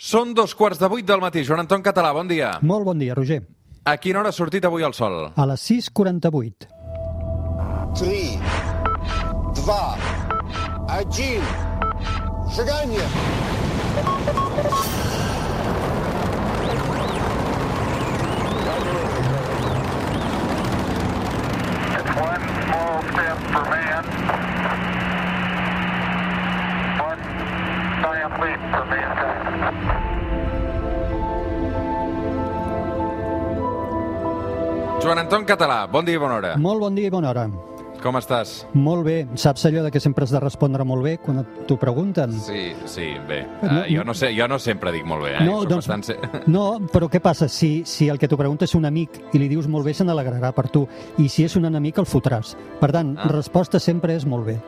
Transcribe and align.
Són 0.00 0.30
dos 0.32 0.54
quarts 0.56 0.78
de 0.80 0.88
vuit 0.88 1.04
del 1.04 1.20
matí. 1.20 1.42
Joan 1.44 1.60
Anton 1.60 1.82
Català, 1.84 2.14
bon 2.16 2.24
dia. 2.28 2.54
Molt 2.64 2.86
bon 2.88 2.96
dia, 2.96 3.12
Roger. 3.18 3.42
A 3.84 3.98
quina 4.00 4.22
hora 4.22 4.30
ha 4.32 4.36
sortit 4.36 4.64
avui 4.64 4.80
el 4.86 4.94
sol? 4.96 5.26
A 5.36 5.44
les 5.50 5.60
6.48. 5.68 6.70
3, 8.00 8.40
2, 9.60 10.08
1, 10.88 11.44
seganya! 12.56 13.06
One 22.20 22.44
small 22.64 23.02
step 23.12 23.38
for 23.52 23.64
man, 23.68 24.04
for 28.40 28.84
mankind. 28.86 30.20
Joan 35.00 35.18
Anton 35.18 35.44
Català, 35.48 35.86
bon 35.90 36.04
dia 36.04 36.18
i 36.18 36.20
bona 36.20 36.36
hora. 36.36 36.54
Molt 36.60 36.80
bon 36.82 36.94
dia 36.94 37.08
i 37.08 37.12
bona 37.12 37.30
hora. 37.30 37.46
Com 38.00 38.16
estàs? 38.16 38.62
Molt 38.80 39.04
bé. 39.04 39.14
Saps 39.36 39.64
allò 39.68 39.82
de 39.84 39.90
que 39.92 40.00
sempre 40.00 40.24
has 40.24 40.30
de 40.32 40.40
respondre 40.40 40.84
molt 40.88 41.04
bé 41.04 41.14
quan 41.20 41.42
t'ho 41.68 41.76
pregunten? 41.80 42.32
Sí, 42.40 42.70
sí, 42.88 43.10
bé. 43.28 43.42
No, 43.62 43.80
Uh, 43.80 43.84
jo, 43.92 44.04
no 44.04 44.14
sé, 44.16 44.30
jo 44.36 44.46
no 44.48 44.58
sempre 44.58 44.92
dic 44.92 45.04
molt 45.04 45.24
bé, 45.24 45.34
eh? 45.36 45.44
No, 45.44 45.60
Soc 45.62 45.68
doncs, 45.74 45.88
bastant... 45.88 46.44
no, 46.54 46.80
però 46.92 47.08
què 47.12 47.20
passa? 47.20 47.48
Si, 47.48 47.82
si 47.84 48.08
el 48.08 48.18
que 48.18 48.28
t'ho 48.28 48.38
pregunta 48.40 48.64
és 48.64 48.74
un 48.76 48.88
amic 48.88 49.20
i 49.36 49.38
li 49.40 49.48
dius 49.52 49.68
molt 49.68 49.84
bé, 49.84 49.92
se 49.96 50.04
n'alegrarà 50.04 50.52
per 50.56 50.68
tu. 50.72 50.86
I 51.20 51.28
si 51.28 51.44
és 51.44 51.56
un 51.60 51.68
enemic, 51.68 51.98
el 52.00 52.08
fotràs. 52.08 52.54
Per 52.80 52.92
tant, 52.92 53.16
Ah. 53.20 53.28
resposta 53.28 53.78
sempre 53.80 54.14
és 54.16 54.24
molt 54.26 54.46
bé. 54.48 54.58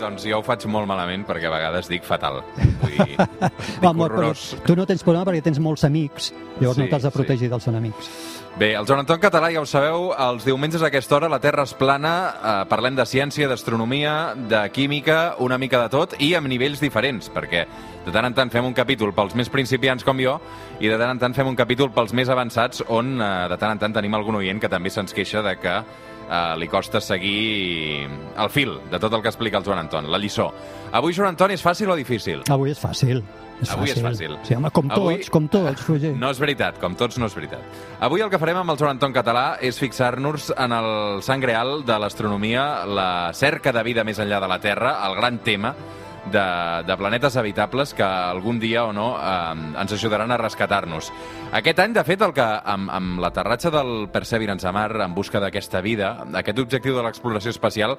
Doncs 0.00 0.24
jo 0.26 0.38
ho 0.40 0.42
faig 0.46 0.64
molt 0.72 0.88
malament 0.90 1.24
perquè 1.28 1.46
a 1.46 1.52
vegades 1.54 1.88
dic 1.90 2.02
fatal. 2.06 2.40
Vull 2.82 2.94
dir, 2.96 3.16
dic 3.84 3.98
però 4.00 4.08
horrorós. 4.08 4.46
tu 4.66 4.74
no 4.78 4.86
tens 4.88 5.02
problema 5.06 5.26
perquè 5.28 5.42
tens 5.44 5.60
molts 5.62 5.84
amics. 5.88 6.32
Llavors 6.60 6.76
Sí, 6.78 6.82
no 6.84 6.88
t'has 6.90 7.02
de 7.06 7.10
sí. 7.12 7.16
protegir 7.18 7.50
dels 7.52 7.68
enemics. 7.70 8.10
Bé, 8.58 8.74
el 8.76 8.84
Joan 8.84 9.00
Anton 9.00 9.16
Català, 9.16 9.48
ja 9.48 9.62
ho 9.62 9.66
sabeu, 9.66 10.10
els 10.12 10.44
diumenges 10.44 10.82
a 10.84 10.90
aquesta 10.90 11.16
hora 11.16 11.28
la 11.32 11.38
Terra 11.40 11.64
es 11.64 11.72
plana, 11.72 12.10
eh, 12.28 12.50
parlem 12.68 12.98
de 12.98 13.06
ciència, 13.08 13.48
d'astronomia, 13.48 14.34
de 14.36 14.60
química, 14.70 15.36
una 15.40 15.56
mica 15.56 15.80
de 15.80 15.88
tot, 15.88 16.12
i 16.20 16.34
amb 16.36 16.50
nivells 16.52 16.82
diferents, 16.84 17.30
perquè 17.32 17.64
de 18.04 18.12
tant 18.12 18.28
en 18.28 18.36
tant 18.36 18.52
fem 18.52 18.68
un 18.68 18.76
capítol 18.76 19.14
pels 19.16 19.32
més 19.34 19.48
principiants 19.48 20.04
com 20.04 20.20
jo, 20.20 20.36
i 20.80 20.92
de 20.92 20.98
tant 21.00 21.14
en 21.14 21.22
tant 21.22 21.32
fem 21.32 21.48
un 21.48 21.56
capítol 21.56 21.94
pels 21.96 22.12
més 22.12 22.28
avançats, 22.28 22.84
on 22.92 23.14
eh, 23.16 23.30
de 23.48 23.56
tant 23.56 23.72
en 23.72 23.80
tant 23.80 23.96
tenim 23.96 24.20
algun 24.20 24.36
oient 24.42 24.60
que 24.60 24.68
també 24.68 24.92
se'ns 24.92 25.16
queixa 25.16 25.40
de 25.40 25.56
que 25.56 25.78
eh, 25.80 26.54
li 26.60 26.68
costa 26.68 27.00
seguir 27.00 28.04
el 28.36 28.52
fil 28.52 28.76
de 28.92 29.00
tot 29.00 29.16
el 29.16 29.22
que 29.22 29.32
explica 29.32 29.62
el 29.62 29.64
Joan 29.64 29.86
Anton, 29.86 30.12
la 30.12 30.20
lliçó. 30.20 30.50
Avui, 30.92 31.16
Joan 31.16 31.32
Anton, 31.32 31.56
és 31.56 31.64
fàcil 31.64 31.88
o 31.88 31.96
difícil? 31.96 32.44
Avui 32.52 32.76
és 32.76 32.84
fàcil. 32.84 33.24
És 33.62 33.70
Avui 33.70 33.88
és 33.92 33.96
fàcil. 34.02 34.34
fàcil. 34.34 34.38
Sí, 34.42 34.54
home, 34.58 34.70
com 34.74 34.90
Avui- 34.90 35.16
tots, 35.20 35.30
com 35.30 35.46
tots, 35.48 35.86
Roger. 35.88 36.12
No 36.20 36.30
és 36.34 36.38
veritat, 36.42 36.80
com 36.82 36.96
tots 36.98 37.16
no 37.22 37.26
és 37.30 37.34
veritat. 37.38 37.62
Avui 38.00 38.20
el 38.20 38.28
que 38.30 38.38
farem 38.42 38.58
amb 38.58 38.70
el 38.74 38.76
Joan 38.80 38.96
Anton 38.98 39.14
Català 39.14 39.46
és 39.62 39.78
fixar-nos 39.78 40.50
en 40.56 40.72
el 40.74 41.22
sang 41.22 41.42
real 41.46 41.84
de 41.86 41.98
l'astronomia, 42.02 42.84
la 42.86 43.30
cerca 43.32 43.72
de 43.72 43.82
vida 43.86 44.04
més 44.04 44.18
enllà 44.18 44.40
de 44.42 44.48
la 44.50 44.58
Terra, 44.60 44.96
el 45.06 45.14
gran 45.16 45.38
tema 45.46 45.74
de, 46.22 46.42
de 46.86 46.96
planetes 46.96 47.34
habitables 47.36 47.94
que 47.98 48.02
algun 48.06 48.60
dia 48.62 48.84
o 48.86 48.92
no 48.94 49.16
eh, 49.18 49.78
ens 49.82 49.92
ajudaran 49.96 50.30
a 50.30 50.36
rescatar-nos. 50.38 51.08
Aquest 51.52 51.80
any, 51.82 51.92
de 51.96 52.04
fet, 52.06 52.22
el 52.22 52.32
que 52.34 52.42
amb, 52.46 52.90
amb 52.94 53.18
l'aterratge 53.22 53.72
del 53.74 54.08
Perseverance 54.12 54.66
a 54.68 54.72
Mar 54.74 54.90
en 55.02 55.14
busca 55.14 55.40
d'aquesta 55.42 55.80
vida, 55.82 56.12
aquest 56.38 56.58
objectiu 56.62 56.94
de 56.98 57.02
l'exploració 57.02 57.50
espacial 57.50 57.96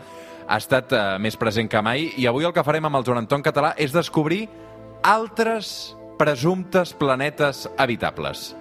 ha 0.48 0.58
estat 0.60 0.92
eh, 0.96 1.02
més 1.20 1.36
present 1.40 1.68
que 1.72 1.82
mai 1.84 2.12
i 2.16 2.28
avui 2.32 2.48
el 2.48 2.54
que 2.56 2.64
farem 2.64 2.88
amb 2.88 3.00
el 3.02 3.04
Joan 3.08 3.24
Anton 3.26 3.44
Català 3.44 3.74
és 3.78 3.92
descobrir 3.96 4.46
altres 5.04 5.98
presumptes 6.18 6.94
planetes 6.94 7.70
habitables. 7.78 8.56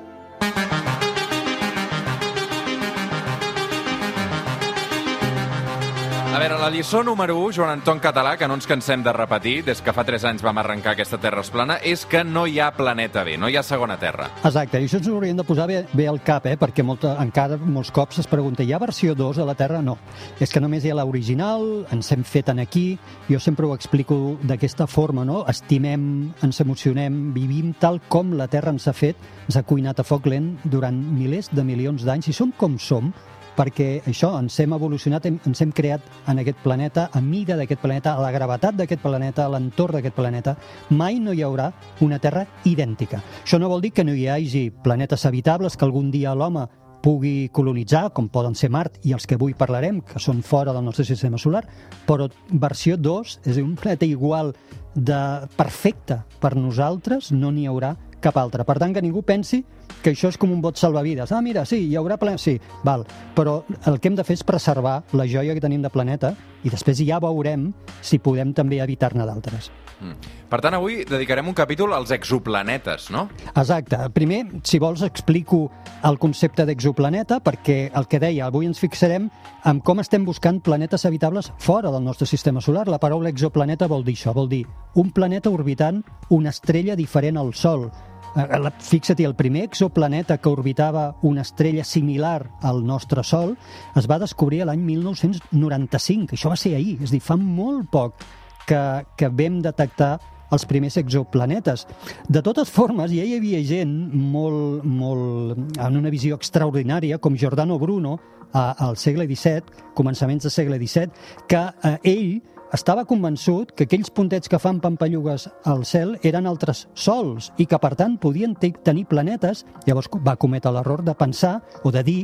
A 6.33 6.39
veure, 6.39 6.57
la 6.57 6.71
lliçó 6.71 7.03
número 7.05 7.35
1, 7.37 7.53
Joan 7.53 7.71
Anton 7.71 7.99
Català, 8.01 8.39
que 8.41 8.47
no 8.49 8.55
ens 8.57 8.65
cansem 8.65 9.03
de 9.05 9.13
repetir, 9.13 9.59
des 9.67 9.83
que 9.85 9.93
fa 9.93 10.01
3 10.09 10.23
anys 10.31 10.41
vam 10.41 10.57
arrencar 10.63 10.95
aquesta 10.95 11.19
Terra 11.21 11.43
es 11.45 11.51
plana, 11.53 11.75
és 11.85 12.07
que 12.09 12.23
no 12.25 12.47
hi 12.49 12.55
ha 12.57 12.71
planeta 12.73 13.21
B, 13.21 13.35
no 13.37 13.51
hi 13.53 13.59
ha 13.61 13.63
segona 13.63 13.99
Terra. 14.01 14.31
Exacte, 14.41 14.81
i 14.81 14.89
això 14.89 14.97
ens 14.97 15.11
ho 15.11 15.19
hauríem 15.19 15.37
de 15.37 15.45
posar 15.45 15.67
bé, 15.69 15.83
bé 15.93 16.07
al 16.09 16.23
cap, 16.25 16.47
eh? 16.49 16.55
perquè 16.57 16.81
molta, 16.89 17.11
encara 17.21 17.59
molts 17.61 17.91
cops 17.93 18.23
es 18.23 18.31
pregunta, 18.31 18.65
hi 18.65 18.73
ha 18.73 18.81
versió 18.81 19.13
2 19.15 19.43
de 19.43 19.45
la 19.45 19.55
Terra? 19.59 19.83
No. 19.85 19.99
És 20.41 20.55
que 20.55 20.63
només 20.65 20.87
hi 20.87 20.95
ha 20.95 20.97
l'original, 20.97 21.67
ens 21.93 22.09
hem 22.17 22.25
fet 22.25 22.49
en 22.49 22.65
aquí, 22.65 22.87
jo 23.29 23.37
sempre 23.37 23.69
ho 23.69 23.77
explico 23.77 24.39
d'aquesta 24.41 24.87
forma, 24.89 25.27
no? 25.29 25.43
Estimem, 25.53 26.33
ens 26.41 26.63
emocionem, 26.65 27.21
vivim 27.37 27.75
tal 27.77 28.01
com 28.09 28.33
la 28.41 28.49
Terra 28.49 28.73
ens 28.73 28.89
ha 28.89 28.97
fet, 28.97 29.21
ens 29.51 29.61
ha 29.61 29.67
cuinat 29.69 30.01
a 30.01 30.09
foc 30.09 30.33
lent 30.33 30.55
durant 30.65 30.97
milers 31.13 31.53
de 31.53 31.61
milions 31.61 32.09
d'anys, 32.09 32.33
i 32.33 32.37
som 32.41 32.57
com 32.57 32.81
som, 32.81 33.13
perquè 33.57 34.03
això, 34.09 34.33
ens 34.39 34.59
hem 34.61 34.75
evolucionat, 34.77 35.27
hem, 35.29 35.39
ens 35.47 35.63
hem 35.65 35.73
creat 35.73 36.05
en 36.31 36.43
aquest 36.43 36.61
planeta, 36.65 37.09
a 37.13 37.21
mida 37.21 37.57
d'aquest 37.59 37.81
planeta, 37.83 38.15
a 38.15 38.23
la 38.25 38.33
gravetat 38.35 38.77
d'aquest 38.79 39.03
planeta, 39.03 39.47
a 39.47 39.53
l'entorn 39.53 39.99
d'aquest 39.99 40.17
planeta, 40.17 40.57
mai 40.91 41.21
no 41.21 41.33
hi 41.33 41.43
haurà 41.43 41.71
una 42.01 42.21
Terra 42.23 42.47
idèntica. 42.65 43.23
Això 43.43 43.61
no 43.61 43.71
vol 43.73 43.83
dir 43.85 43.93
que 43.93 44.05
no 44.05 44.15
hi 44.15 44.29
hagi 44.29 44.71
planetes 44.85 45.27
habitables 45.27 45.77
que 45.77 45.85
algun 45.85 46.11
dia 46.11 46.35
l'home 46.35 46.69
pugui 47.03 47.51
colonitzar, 47.53 48.13
com 48.15 48.31
poden 48.31 48.55
ser 48.55 48.71
Mart 48.71 49.01
i 49.03 49.13
els 49.13 49.27
que 49.27 49.35
avui 49.35 49.57
parlarem, 49.59 50.01
que 50.07 50.23
són 50.23 50.41
fora 50.47 50.73
del 50.73 50.87
nostre 50.87 51.05
sistema 51.05 51.41
solar, 51.41 51.65
però 52.07 52.29
versió 52.49 52.97
2, 52.97 53.41
és 53.51 53.59
un 53.59 53.75
planeta 53.75 54.07
igual 54.07 54.55
de 54.95 55.19
perfecte 55.59 56.23
per 56.41 56.55
nosaltres, 56.55 57.33
no 57.35 57.51
n'hi 57.51 57.67
haurà 57.67 57.97
cap 58.23 58.39
altre. 58.39 58.65
Per 58.65 58.79
tant, 58.79 58.95
que 58.95 59.03
ningú 59.03 59.25
pensi 59.27 59.65
que 60.03 60.15
això 60.15 60.31
és 60.33 60.39
com 60.41 60.53
un 60.55 60.63
bot 60.65 60.81
salvavides. 60.81 61.33
Ah, 61.33 61.43
mira, 61.45 61.67
sí, 61.69 61.85
hi 61.89 61.99
haurà 61.99 62.19
planeta... 62.21 62.43
Sí, 62.43 62.57
val. 62.85 63.05
Però 63.37 63.63
el 63.87 64.01
que 64.01 64.11
hem 64.11 64.17
de 64.19 64.25
fer 64.27 64.39
és 64.39 64.47
preservar 64.47 65.03
la 65.13 65.29
joia 65.29 65.55
que 65.55 65.65
tenim 65.65 65.83
de 65.85 65.93
planeta 65.93 66.35
i 66.63 66.71
després 66.71 67.03
ja 67.03 67.21
veurem 67.23 67.71
si 68.01 68.21
podem 68.23 68.53
també 68.55 68.81
evitar-ne 68.83 69.27
d'altres. 69.27 69.71
Mm. 70.03 70.31
Per 70.51 70.59
tant, 70.61 70.75
avui 70.77 71.03
dedicarem 71.09 71.47
un 71.49 71.57
capítol 71.57 71.95
als 71.97 72.11
exoplanetes, 72.13 73.09
no? 73.15 73.29
Exacte. 73.55 73.99
Primer, 74.13 74.43
si 74.67 74.81
vols, 74.83 75.05
explico 75.07 75.65
el 76.05 76.19
concepte 76.21 76.67
d'exoplaneta, 76.69 77.39
perquè 77.45 77.87
el 77.89 78.09
que 78.11 78.21
deia, 78.23 78.51
avui 78.51 78.69
ens 78.69 78.83
fixarem 78.83 79.31
en 79.69 79.81
com 79.81 80.03
estem 80.03 80.27
buscant 80.27 80.61
planetes 80.61 81.07
habitables 81.09 81.53
fora 81.63 81.93
del 81.95 82.05
nostre 82.05 82.27
sistema 82.27 82.61
solar. 82.61 82.89
La 82.91 83.01
paraula 83.01 83.33
exoplaneta 83.33 83.89
vol 83.89 84.05
dir 84.05 84.19
això, 84.19 84.35
vol 84.37 84.51
dir 84.51 84.65
un 84.99 85.13
planeta 85.15 85.51
orbitant 85.51 86.03
una 86.31 86.51
estrella 86.51 86.99
diferent 86.99 87.39
al 87.39 87.55
Sol. 87.55 87.89
Eh, 88.37 88.71
Fixa-t'hi, 88.81 89.25
el 89.29 89.35
primer 89.37 89.65
exoplaneta 89.69 90.39
que 90.39 90.49
orbitava 90.49 91.17
una 91.23 91.43
estrella 91.43 91.85
similar 91.85 92.51
al 92.63 92.85
nostre 92.87 93.25
Sol 93.25 93.57
es 93.97 94.09
va 94.09 94.21
descobrir 94.23 94.63
l'any 94.65 94.81
1995. 94.87 96.37
Això 96.37 96.53
va 96.53 96.57
ser 96.57 96.75
ahir, 96.77 96.99
és 97.03 97.11
a 97.11 97.17
dir, 97.17 97.23
fa 97.25 97.37
molt 97.37 97.91
poc 97.93 98.25
que, 98.67 98.83
que 99.19 99.29
vam 99.29 99.61
detectar 99.65 100.17
els 100.53 100.67
primers 100.69 100.99
exoplanetes. 101.01 101.87
De 102.29 102.43
totes 102.45 102.71
formes, 102.71 103.13
ja 103.13 103.25
hi 103.25 103.37
havia 103.39 103.63
gent 103.65 103.93
molt, 104.13 104.85
molt, 104.85 105.57
en 105.81 105.97
una 105.97 106.13
visió 106.13 106.37
extraordinària, 106.37 107.19
com 107.19 107.37
Giordano 107.37 107.79
Bruno, 107.81 108.19
al 108.53 108.99
segle 109.01 109.25
XVII, 109.25 109.93
començaments 109.97 110.45
del 110.45 110.53
segle 110.53 110.77
XVII, 110.77 111.09
que 111.49 111.63
eh, 111.89 111.97
ell 112.05 112.52
estava 112.73 113.05
convençut 113.05 113.75
que 113.77 113.85
aquells 113.85 114.11
puntets 114.15 114.49
que 114.49 114.61
fan 114.63 114.81
pampallugues 114.81 115.49
al 115.69 115.85
cel 115.89 116.17
eren 116.25 116.49
altres 116.49 116.87
sols 116.95 117.51
i 117.61 117.67
que, 117.69 117.79
per 117.79 117.95
tant, 118.01 118.17
podien 118.21 118.57
te 118.57 118.73
tenir 118.85 119.05
planetes. 119.11 119.67
Llavors 119.87 120.11
va 120.25 120.39
cometre 120.41 120.73
l'error 120.73 121.05
de 121.05 121.15
pensar 121.15 121.61
o 121.85 121.93
de 121.93 122.03
dir 122.03 122.21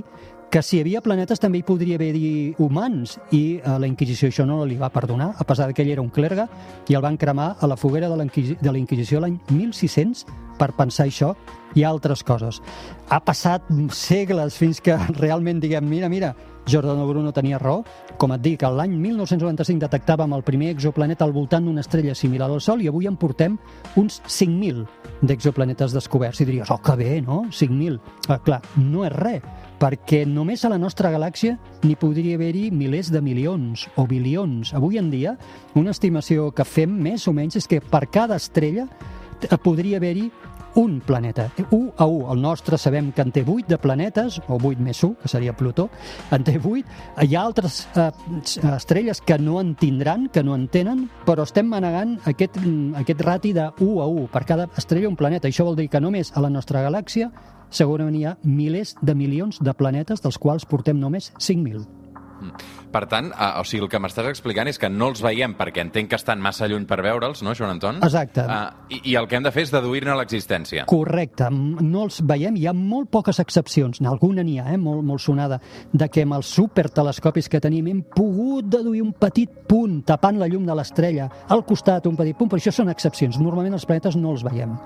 que 0.51 0.63
si 0.63 0.79
hi 0.79 0.81
havia 0.81 1.03
planetes 1.05 1.41
també 1.43 1.61
hi 1.61 1.67
podria 1.69 1.99
haver-hi 1.99 2.55
humans 2.59 3.19
i 3.37 3.61
a 3.61 3.77
la 3.79 3.89
Inquisició 3.89 4.31
això 4.31 4.47
no 4.49 4.63
li 4.65 4.79
va 4.81 4.89
perdonar, 4.89 5.35
a 5.37 5.45
pesar 5.45 5.75
que 5.75 5.85
ell 5.85 5.93
era 5.93 6.05
un 6.05 6.09
clergue 6.09 6.49
i 6.89 6.97
el 6.97 7.05
van 7.05 7.19
cremar 7.21 7.57
a 7.61 7.69
la 7.69 7.77
foguera 7.77 8.09
de 8.09 8.17
de 8.61 8.73
la 8.73 8.79
Inquisició 8.79 9.21
l'any 9.21 9.39
1600 9.51 10.25
per 10.59 10.73
pensar 10.73 11.07
això 11.07 11.35
i 11.77 11.85
altres 11.85 12.25
coses. 12.25 12.63
Ha 13.09 13.21
passat 13.21 13.69
segles 13.93 14.57
fins 14.57 14.81
que 14.81 14.97
realment 15.21 15.61
diguem, 15.61 15.85
mira, 15.85 16.09
mira, 16.09 16.35
Giordano 16.69 17.07
Bruno 17.09 17.33
tenia 17.33 17.59
raó. 17.59 17.81
Com 18.21 18.35
et 18.35 18.43
dic, 18.45 18.63
l'any 18.63 18.93
1995 19.01 19.81
detectàvem 19.87 20.35
el 20.37 20.45
primer 20.45 20.69
exoplaneta 20.75 21.25
al 21.25 21.33
voltant 21.33 21.65
d'una 21.65 21.81
estrella 21.81 22.15
similar 22.15 22.51
al 22.53 22.61
Sol 22.61 22.83
i 22.85 22.91
avui 22.91 23.09
en 23.09 23.17
portem 23.17 23.57
uns 23.97 24.21
5.000 24.27 24.85
d'exoplanetes 25.23 25.97
descoberts. 25.97 26.43
I 26.43 26.49
diries, 26.51 26.71
oh, 26.71 26.77
que 26.85 26.97
bé, 27.01 27.23
no? 27.25 27.47
5.000. 27.49 27.97
Ah, 28.29 28.37
clar, 28.45 28.61
no 28.77 29.07
és 29.09 29.15
res, 29.17 29.47
perquè 29.81 30.27
només 30.29 30.67
a 30.67 30.73
la 30.75 30.79
nostra 30.79 31.11
galàxia 31.15 31.57
n'hi 31.87 31.97
podria 31.97 32.37
haver-hi 32.37 32.69
milers 32.71 33.09
de 33.15 33.25
milions 33.25 33.89
o 33.97 34.05
bilions. 34.11 34.75
Avui 34.77 35.01
en 35.01 35.09
dia, 35.11 35.39
una 35.75 35.97
estimació 35.97 36.51
que 36.53 36.69
fem 36.69 36.93
més 37.09 37.25
o 37.31 37.33
menys 37.33 37.63
és 37.63 37.71
que 37.71 37.81
per 37.81 38.11
cada 38.13 38.37
estrella 38.37 38.91
podria 39.63 39.97
haver-hi 39.97 40.29
un 40.79 41.01
planeta, 41.01 41.51
1 41.71 41.95
a 41.97 42.07
1. 42.07 42.33
El 42.33 42.41
nostre 42.41 42.79
sabem 42.79 43.11
que 43.11 43.23
en 43.23 43.33
té 43.35 43.43
8 43.43 43.67
de 43.67 43.79
planetes, 43.83 44.39
o 44.47 44.61
8 44.63 44.79
més 44.79 45.03
1, 45.03 45.17
que 45.23 45.29
seria 45.29 45.57
Plutó, 45.57 45.89
en 46.31 46.45
té 46.47 46.55
8. 46.55 46.85
Hi 47.27 47.35
ha 47.35 47.43
altres 47.43 47.81
eh, 47.99 48.13
estrelles 48.77 49.21
que 49.21 49.41
no 49.43 49.59
en 49.61 49.75
tindran, 49.75 50.29
que 50.31 50.45
no 50.47 50.55
en 50.55 50.69
tenen, 50.71 51.09
però 51.27 51.43
estem 51.49 51.67
manegant 51.67 52.15
aquest, 52.31 52.61
aquest 53.03 53.27
rati 53.27 53.53
de 53.59 53.67
1 53.75 54.01
a 54.05 54.07
1 54.07 54.27
per 54.31 54.45
cada 54.47 54.69
estrella 54.79 55.11
un 55.11 55.19
planeta. 55.19 55.51
Això 55.51 55.67
vol 55.67 55.77
dir 55.77 55.89
que 55.91 56.01
només 56.01 56.31
a 56.31 56.47
la 56.47 56.53
nostra 56.55 56.87
galàxia 56.87 57.33
segurament 57.75 58.15
hi 58.15 58.27
ha 58.29 58.37
milers 58.45 58.95
de 59.03 59.19
milions 59.19 59.59
de 59.59 59.75
planetes, 59.75 60.23
dels 60.23 60.39
quals 60.39 60.65
portem 60.65 61.01
només 61.03 61.33
5.000. 61.43 61.83
Per 62.93 63.05
tant, 63.11 63.31
eh, 63.33 63.49
o 63.61 63.65
sigui, 63.69 63.85
el 63.85 63.91
que 63.93 64.01
m'estàs 64.01 64.29
explicant 64.31 64.69
és 64.71 64.79
que 64.81 64.89
no 64.89 65.11
els 65.13 65.23
veiem 65.25 65.55
perquè 65.59 65.83
entenc 65.85 66.11
que 66.13 66.19
estan 66.19 66.41
massa 66.41 66.69
lluny 66.71 66.87
per 66.89 67.01
veure'ls, 67.05 67.43
no, 67.45 67.55
Joan 67.57 67.77
Anton? 67.77 68.01
Exacte. 68.05 68.45
Uh, 68.45 68.89
i, 68.89 69.01
I 69.13 69.17
el 69.21 69.29
que 69.29 69.39
hem 69.39 69.47
de 69.47 69.53
fer 69.55 69.67
és 69.67 69.73
deduir-ne 69.75 70.17
l'existència. 70.19 70.87
Correcte, 70.91 71.51
no 71.53 72.07
els 72.07 72.21
veiem, 72.25 72.57
hi 72.57 72.69
ha 72.69 72.75
molt 72.77 73.11
poques 73.13 73.41
excepcions, 73.45 74.01
alguna 74.09 74.45
n'hi 74.47 74.59
ha, 74.63 74.69
eh, 74.73 74.81
molt, 74.81 75.05
molt 75.07 75.23
sonada, 75.25 75.61
de 75.93 76.09
que 76.09 76.25
amb 76.25 76.39
els 76.39 76.53
supertelescopis 76.59 77.51
que 77.53 77.63
tenim 77.65 77.91
hem 77.93 78.05
pogut 78.15 78.71
deduir 78.73 79.05
un 79.05 79.13
petit 79.13 79.53
punt 79.69 80.01
tapant 80.09 80.41
la 80.41 80.49
llum 80.49 80.65
de 80.69 80.77
l'estrella, 80.79 81.29
al 81.49 81.67
costat 81.69 82.09
un 82.09 82.17
petit 82.17 82.39
punt, 82.39 82.51
però 82.51 82.63
això 82.63 82.75
són 82.75 82.93
excepcions, 82.93 83.41
normalment 83.43 83.77
els 83.77 83.89
planetes 83.89 84.17
no 84.17 84.33
els 84.33 84.47
veiem. 84.47 84.79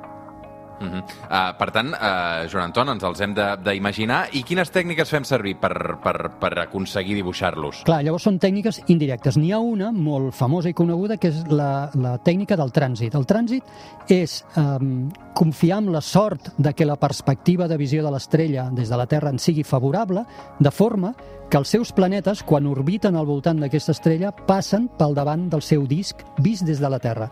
Uh 0.82 0.88
-huh. 0.88 1.02
uh, 1.02 1.56
per 1.58 1.70
tant, 1.70 1.92
uh, 1.94 2.48
Joan 2.50 2.64
Anton, 2.64 2.88
ens 2.88 3.02
els 3.02 3.20
hem 3.20 3.34
d'imaginar. 3.34 4.28
I 4.32 4.42
quines 4.42 4.72
tècniques 4.72 5.08
fem 5.08 5.24
servir 5.24 5.56
per, 5.56 5.98
per, 6.02 6.30
per 6.40 6.58
aconseguir 6.58 7.14
dibuixar-los? 7.14 7.84
Clar, 7.84 8.02
llavors 8.02 8.22
són 8.22 8.38
tècniques 8.38 8.82
indirectes. 8.86 9.36
N'hi 9.36 9.52
ha 9.52 9.58
una 9.58 9.92
molt 9.92 10.34
famosa 10.34 10.68
i 10.68 10.74
coneguda 10.74 11.16
que 11.16 11.28
és 11.28 11.44
la, 11.48 11.90
la 11.94 12.18
tècnica 12.18 12.56
del 12.56 12.72
trànsit. 12.72 13.14
El 13.14 13.26
trànsit 13.26 13.62
és 14.08 14.44
um, 14.56 15.10
confiar 15.34 15.78
en 15.78 15.92
la 15.92 16.00
sort 16.00 16.52
de 16.58 16.72
que 16.74 16.84
la 16.84 16.96
perspectiva 16.96 17.68
de 17.68 17.76
visió 17.76 18.02
de 18.02 18.10
l'estrella 18.10 18.68
des 18.70 18.88
de 18.88 18.96
la 18.96 19.06
Terra 19.06 19.30
en 19.30 19.38
sigui 19.38 19.62
favorable, 19.62 20.24
de 20.58 20.70
forma 20.70 21.14
que 21.52 21.58
els 21.58 21.68
seus 21.68 21.90
planetes, 21.92 22.40
quan 22.48 22.64
orbiten 22.64 23.12
al 23.12 23.26
voltant 23.28 23.58
d'aquesta 23.60 23.92
estrella, 23.92 24.30
passen 24.32 24.86
pel 24.96 25.12
davant 25.12 25.50
del 25.52 25.60
seu 25.60 25.84
disc 25.84 26.22
vist 26.40 26.64
des 26.64 26.80
de 26.80 26.88
la 26.88 26.98
Terra. 26.98 27.28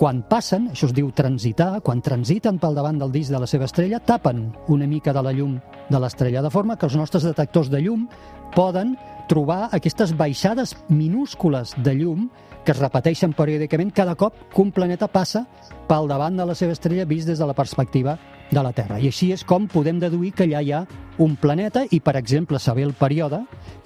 Quan 0.00 0.22
passen, 0.24 0.70
això 0.72 0.86
es 0.88 0.94
diu 0.96 1.10
transitar, 1.12 1.82
quan 1.84 1.98
transiten 2.00 2.56
pel 2.56 2.72
davant 2.72 2.96
del 2.96 3.10
disc 3.12 3.28
de 3.28 3.36
la 3.42 3.46
seva 3.50 3.66
estrella, 3.68 3.98
tapen 4.00 4.46
una 4.72 4.86
mica 4.88 5.12
de 5.12 5.20
la 5.20 5.34
llum 5.36 5.58
de 5.92 5.98
l'estrella, 6.00 6.40
de 6.40 6.48
forma 6.48 6.78
que 6.80 6.88
els 6.88 6.96
nostres 6.96 7.26
detectors 7.28 7.68
de 7.68 7.82
llum 7.84 8.06
poden 8.54 8.94
trobar 9.28 9.68
aquestes 9.76 10.14
baixades 10.16 10.72
minúscules 10.88 11.74
de 11.84 11.92
llum 11.98 12.30
que 12.64 12.72
es 12.72 12.80
repeteixen 12.80 13.36
periòdicament. 13.36 13.92
Cada 13.92 14.16
cop 14.16 14.40
que 14.48 14.64
un 14.64 14.72
planeta 14.72 15.10
passa 15.12 15.44
pel 15.90 16.08
davant 16.08 16.40
de 16.40 16.48
la 16.48 16.56
seva 16.56 16.72
estrella 16.72 17.04
vist 17.04 17.28
des 17.28 17.38
de 17.38 17.52
la 17.52 17.58
perspectiva 17.60 18.16
de 18.50 18.62
la 18.62 18.72
Terra. 18.72 18.98
I 19.00 19.08
així 19.10 19.30
és 19.32 19.44
com 19.46 19.68
podem 19.70 20.00
deduir 20.02 20.32
que 20.34 20.46
allà 20.46 20.62
hi 20.62 20.72
ha 20.74 20.84
un 21.20 21.36
planeta 21.36 21.84
i, 21.90 22.00
per 22.00 22.16
exemple, 22.18 22.58
saber 22.58 22.86
el 22.88 22.94
període 22.98 23.42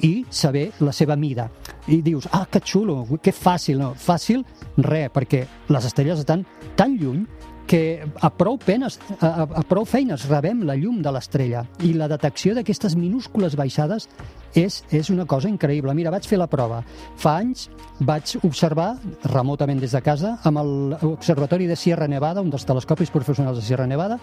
i 0.06 0.24
saber 0.30 0.70
la 0.80 0.92
seva 0.92 1.16
mida. 1.16 1.48
I 1.88 2.00
dius, 2.02 2.28
ah, 2.32 2.46
que 2.50 2.62
xulo, 2.64 3.02
que 3.22 3.32
fàcil. 3.34 3.80
No, 3.80 3.92
fàcil, 3.98 4.44
res, 4.78 5.10
perquè 5.12 5.44
les 5.68 5.88
estrelles 5.90 6.22
estan 6.22 6.46
tan 6.76 6.96
lluny 7.00 7.26
que 7.66 8.04
a 8.20 8.30
prou, 8.30 8.58
penes, 8.60 8.98
a, 9.20 9.44
a, 9.44 9.62
prou 9.68 9.86
feines 9.88 10.26
rebem 10.28 10.62
la 10.68 10.76
llum 10.76 11.00
de 11.02 11.12
l'estrella 11.14 11.64
i 11.84 11.94
la 11.96 12.08
detecció 12.10 12.54
d'aquestes 12.56 12.96
minúscules 12.98 13.56
baixades 13.56 14.08
és, 14.54 14.82
és 14.94 15.10
una 15.10 15.26
cosa 15.26 15.48
increïble. 15.50 15.94
Mira, 15.96 16.12
vaig 16.14 16.26
fer 16.28 16.38
la 16.38 16.48
prova. 16.50 16.82
Fa 17.20 17.38
anys 17.42 17.68
vaig 18.04 18.36
observar 18.46 18.94
remotament 19.32 19.80
des 19.82 19.94
de 19.94 20.02
casa 20.04 20.36
amb 20.46 20.60
l'Observatori 21.02 21.66
de 21.70 21.76
Sierra 21.76 22.08
Nevada, 22.10 22.42
un 22.42 22.52
dels 22.52 22.66
telescopis 22.66 23.10
professionals 23.14 23.58
de 23.58 23.64
Sierra 23.66 23.86
Nevada, 23.90 24.18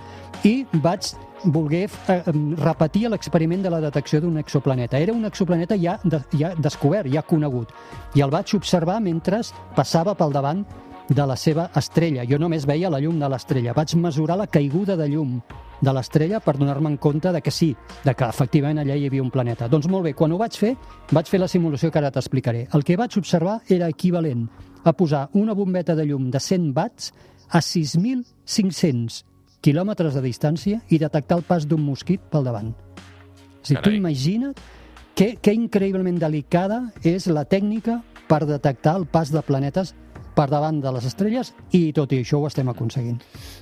i 0.47 0.61
vaig 0.83 1.11
voler 1.43 1.87
eh, 1.87 2.21
repetir 2.61 3.07
l'experiment 3.09 3.63
de 3.65 3.73
la 3.73 3.81
detecció 3.83 4.21
d'un 4.21 4.37
exoplaneta. 4.39 4.99
Era 4.99 5.15
un 5.15 5.25
exoplaneta 5.25 5.77
ja, 5.79 5.97
ja 6.37 6.53
descobert, 6.57 7.09
ja 7.11 7.25
conegut, 7.25 7.73
i 8.15 8.21
el 8.21 8.31
vaig 8.31 8.55
observar 8.55 8.99
mentre 9.01 9.41
passava 9.75 10.15
pel 10.15 10.31
davant 10.35 10.65
de 11.09 11.25
la 11.27 11.35
seva 11.35 11.69
estrella. 11.75 12.25
Jo 12.29 12.39
només 12.39 12.67
veia 12.67 12.89
la 12.89 12.99
llum 13.01 13.19
de 13.19 13.29
l'estrella. 13.29 13.73
Vaig 13.77 13.95
mesurar 13.95 14.37
la 14.37 14.47
caiguda 14.47 14.95
de 14.97 15.07
llum 15.09 15.39
de 15.81 15.93
l'estrella 15.93 16.39
per 16.39 16.57
donar-me 16.57 16.91
en 16.91 16.97
compte 16.97 17.31
de 17.33 17.41
que 17.41 17.51
sí, 17.51 17.71
de 18.03 18.13
que 18.13 18.27
efectivament 18.29 18.79
allà 18.81 18.95
hi 18.95 19.07
havia 19.07 19.23
un 19.23 19.31
planeta. 19.33 19.67
Doncs 19.67 19.89
molt 19.89 20.05
bé, 20.05 20.13
quan 20.13 20.31
ho 20.31 20.37
vaig 20.37 20.57
fer, 20.57 20.75
vaig 21.11 21.29
fer 21.29 21.41
la 21.41 21.49
simulació 21.49 21.91
que 21.91 21.99
ara 21.99 22.11
t'explicaré. 22.11 22.67
El 22.73 22.85
que 22.85 22.97
vaig 22.97 23.17
observar 23.17 23.59
era 23.67 23.89
equivalent 23.89 24.47
a 24.83 24.93
posar 24.93 25.27
una 25.33 25.53
bombeta 25.53 25.95
de 25.95 26.05
llum 26.05 26.29
de 26.31 26.39
100 26.39 26.71
watts 26.77 27.11
a 27.49 27.59
6.500 27.59 29.23
quilòmetres 29.61 30.15
de 30.17 30.21
distància 30.25 30.81
i 30.89 30.97
detectar 31.01 31.37
el 31.37 31.45
pas 31.45 31.67
d'un 31.67 31.83
mosquit 31.85 32.21
pel 32.31 32.45
davant. 32.47 32.71
O 32.71 33.65
sigui, 33.65 33.81
tu 33.83 33.91
imagina't 33.93 34.55
que, 35.13 35.35
que 35.37 35.53
increïblement 35.53 36.17
delicada 36.21 36.87
és 37.05 37.27
la 37.29 37.45
tècnica 37.45 37.99
per 38.29 38.45
detectar 38.47 38.95
el 38.97 39.05
pas 39.05 39.29
de 39.29 39.43
planetes 39.45 39.93
per 40.41 40.49
davant 40.49 40.79
de 40.81 40.91
les 40.95 41.05
estrelles 41.05 41.53
i 41.77 41.91
tot 41.93 42.11
i 42.15 42.21
això 42.23 42.39
ho 42.41 42.47
estem 42.49 42.69
aconseguint. 42.71 43.19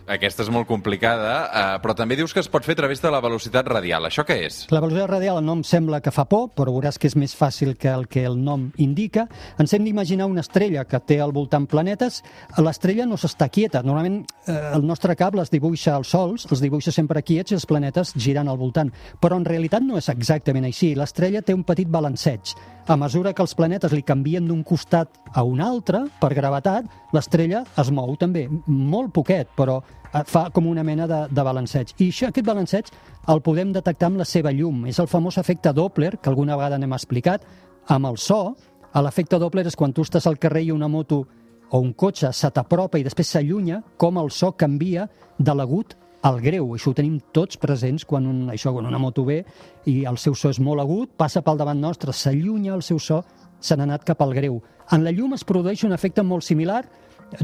Aquesta 0.09 0.45
és 0.45 0.49
molt 0.53 0.65
complicada, 0.69 1.33
eh, 1.45 1.75
però 1.83 1.93
també 1.97 2.15
dius 2.17 2.31
que 2.33 2.39
es 2.41 2.47
pot 2.49 2.65
fer 2.65 2.77
a 2.77 2.79
través 2.79 3.03
de 3.03 3.11
la 3.11 3.19
velocitat 3.21 3.67
radial. 3.67 4.07
Això 4.07 4.23
què 4.25 4.39
és? 4.47 4.61
La 4.71 4.79
velocitat 4.81 5.11
radial 5.11 5.41
el 5.41 5.45
nom 5.45 5.61
sembla 5.67 5.99
que 6.01 6.13
fa 6.15 6.25
por, 6.29 6.49
però 6.55 6.73
veuràs 6.73 6.97
que 6.97 7.09
és 7.11 7.17
més 7.19 7.35
fàcil 7.35 7.75
que 7.77 7.91
el 7.91 8.07
que 8.07 8.23
el 8.25 8.39
nom 8.41 8.69
indica. 8.77 9.27
Ens 9.59 9.75
hem 9.75 9.83
d'imaginar 9.85 10.29
una 10.31 10.41
estrella 10.45 10.85
que 10.89 11.01
té 11.03 11.19
al 11.21 11.35
voltant 11.35 11.67
planetes. 11.69 12.23
L'estrella 12.57 13.05
no 13.05 13.19
s'està 13.19 13.49
quieta. 13.51 13.83
Normalment 13.83 14.23
eh, 14.47 14.57
el 14.73 14.87
nostre 14.87 15.17
cable 15.19 15.43
es 15.43 15.51
dibuixa 15.51 15.97
als 15.97 16.15
sols, 16.15 16.47
els 16.49 16.63
dibuixa 16.63 16.95
sempre 16.95 17.21
quiets 17.21 17.51
i 17.51 17.59
els 17.59 17.67
planetes 17.69 18.15
girant 18.15 18.49
al 18.49 18.57
voltant. 18.57 18.93
Però 19.21 19.37
en 19.37 19.45
realitat 19.45 19.83
no 19.85 19.99
és 19.99 20.09
exactament 20.09 20.65
així. 20.65 20.95
L'estrella 20.95 21.43
té 21.43 21.53
un 21.53 21.67
petit 21.67 21.89
balanceig. 21.91 22.55
A 22.89 22.95
mesura 22.97 23.35
que 23.37 23.43
els 23.45 23.53
planetes 23.53 23.91
li 23.93 24.01
canvien 24.01 24.47
d'un 24.49 24.63
costat 24.65 25.19
a 25.37 25.43
un 25.45 25.59
altre, 25.61 26.07
per 26.17 26.31
gravetat, 26.33 26.68
l'estrella 27.15 27.63
es 27.81 27.91
mou 27.95 28.15
també, 28.19 28.47
molt 28.67 29.13
poquet, 29.15 29.51
però 29.57 29.79
eh, 29.81 30.23
fa 30.25 30.47
com 30.53 30.67
una 30.69 30.83
mena 30.83 31.07
de, 31.09 31.21
de 31.31 31.45
balanceig. 31.45 31.95
I 31.97 32.09
això, 32.09 32.29
aquest 32.29 32.47
balanceig 32.47 32.91
el 33.29 33.43
podem 33.45 33.73
detectar 33.75 34.09
amb 34.09 34.21
la 34.21 34.27
seva 34.27 34.53
llum. 34.55 34.85
És 34.89 34.99
el 35.01 35.09
famós 35.11 35.39
efecte 35.41 35.73
Doppler, 35.75 36.15
que 36.17 36.31
alguna 36.31 36.57
vegada 36.59 36.79
n'hem 36.81 36.95
explicat, 36.97 37.45
amb 37.89 38.09
el 38.11 38.17
so. 38.21 38.55
L'efecte 38.99 39.39
Doppler 39.41 39.67
és 39.69 39.77
quan 39.77 39.93
tu 39.93 40.05
estàs 40.05 40.25
al 40.29 40.39
carrer 40.41 40.65
i 40.67 40.73
una 40.73 40.89
moto 40.89 41.23
o 41.69 41.79
un 41.79 41.93
cotxe 41.93 42.31
se 42.33 42.49
t'apropa 42.49 42.97
i 42.97 43.05
després 43.05 43.35
s'allunya, 43.35 43.83
com 43.97 44.17
el 44.17 44.31
so 44.33 44.51
canvia 44.57 45.05
de 45.37 45.53
l'agut 45.53 45.93
al 46.25 46.39
greu. 46.41 46.73
Això 46.75 46.91
ho 46.91 46.97
tenim 46.97 47.19
tots 47.35 47.59
presents 47.61 48.05
quan, 48.05 48.25
un, 48.27 48.39
això, 48.51 48.73
quan 48.73 48.87
una 48.89 48.99
moto 49.01 49.23
ve 49.27 49.43
i 49.89 50.01
el 50.09 50.17
seu 50.17 50.35
so 50.35 50.51
és 50.51 50.59
molt 50.59 50.81
agut, 50.83 51.13
passa 51.17 51.43
pel 51.45 51.59
davant 51.59 51.79
nostre, 51.79 52.13
s'allunya 52.13 52.73
el 52.75 52.83
seu 52.85 52.99
so, 52.99 53.21
se 53.59 53.75
n'ha 53.75 53.87
anat 53.87 54.05
cap 54.07 54.21
al 54.21 54.33
greu. 54.33 54.61
En 54.91 55.03
la 55.03 55.11
llum 55.11 55.33
es 55.37 55.45
produeix 55.45 55.83
un 55.83 55.93
efecte 55.93 56.23
molt 56.23 56.43
similar, 56.43 56.83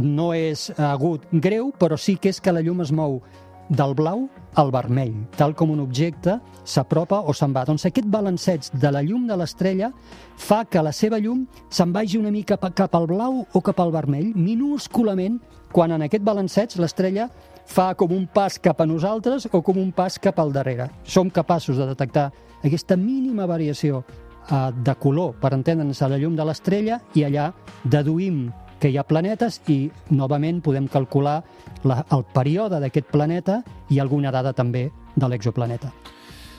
no 0.01 0.33
és 0.33 0.71
agut 0.81 1.27
greu, 1.31 1.71
però 1.77 1.97
sí 1.97 2.17
que 2.17 2.31
és 2.33 2.41
que 2.41 2.53
la 2.53 2.63
llum 2.65 2.81
es 2.81 2.91
mou 2.91 3.21
del 3.69 3.95
blau 3.97 4.27
al 4.55 4.71
vermell, 4.71 5.13
tal 5.37 5.55
com 5.57 5.71
un 5.73 5.81
objecte 5.81 6.37
s'apropa 6.63 7.21
o 7.25 7.33
se'n 7.33 7.53
va. 7.53 7.65
Doncs 7.65 7.87
aquest 7.89 8.07
balanceig 8.11 8.69
de 8.73 8.91
la 8.93 9.01
llum 9.03 9.25
de 9.27 9.37
l'estrella 9.37 9.91
fa 10.37 10.63
que 10.69 10.83
la 10.85 10.93
seva 10.93 11.19
llum 11.19 11.45
se'n 11.69 11.93
vagi 11.93 12.19
una 12.21 12.31
mica 12.31 12.57
cap 12.57 12.95
al 12.95 13.07
blau 13.09 13.43
o 13.51 13.61
cap 13.61 13.81
al 13.81 13.91
vermell, 13.91 14.31
minúsculament, 14.35 15.39
quan 15.71 15.91
en 15.91 16.05
aquest 16.05 16.23
balanceig 16.23 16.77
l'estrella 16.79 17.29
fa 17.65 17.93
com 17.97 18.13
un 18.13 18.27
pas 18.27 18.59
cap 18.61 18.81
a 18.81 18.85
nosaltres 18.85 19.49
o 19.51 19.61
com 19.65 19.77
un 19.81 19.91
pas 19.91 20.19
cap 20.19 20.39
al 20.39 20.53
darrere. 20.53 20.89
Som 21.03 21.29
capaços 21.29 21.77
de 21.77 21.89
detectar 21.89 22.31
aquesta 22.63 22.95
mínima 22.95 23.45
variació 23.49 24.05
eh, 24.49 24.69
de 24.75 24.95
color 25.01 25.35
per 25.41 25.53
entendre'ns 25.53 26.01
a 26.01 26.09
la 26.11 26.19
llum 26.21 26.35
de 26.35 26.45
l'estrella 26.45 26.99
i 27.13 27.25
allà 27.27 27.51
deduïm 27.83 28.47
que 28.79 28.91
hi 28.91 28.97
ha 28.99 29.05
planetes 29.07 29.61
i, 29.71 29.89
novament, 30.11 30.59
podem 30.61 30.89
calcular 30.91 31.39
la, 31.87 32.03
el 32.11 32.25
període 32.35 32.81
d'aquest 32.83 33.07
planeta 33.11 33.61
i 33.89 34.01
alguna 34.03 34.33
dada 34.35 34.53
també 34.53 34.89
de 35.15 35.31
l'exoplaneta. 35.31 35.93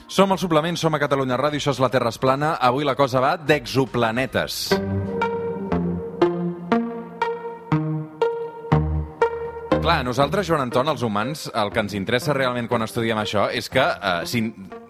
Som 0.07 0.31
al 0.31 0.39
suplement, 0.39 0.77
som 0.79 0.95
a 0.95 1.01
Catalunya 1.03 1.37
Ràdio, 1.37 1.59
això 1.59 1.75
és 1.75 1.83
la 1.83 1.91
Terra 1.91 2.13
es 2.13 2.19
plana. 2.19 2.55
Avui 2.63 2.87
la 2.87 2.95
cosa 2.95 3.19
va 3.23 3.35
d'exoplanetes. 3.37 5.26
Clar, 9.87 10.01
a 10.01 10.03
nosaltres, 10.03 10.43
Joan 10.43 10.65
Anton, 10.65 10.89
els 10.91 11.03
humans, 11.07 11.45
el 11.55 11.69
que 11.71 11.79
ens 11.79 11.93
interessa 11.95 12.33
realment 12.35 12.65
quan 12.67 12.83
estudiem 12.83 13.21
això 13.21 13.45
és 13.55 13.69
que 13.71 13.79
eh, 13.79 14.41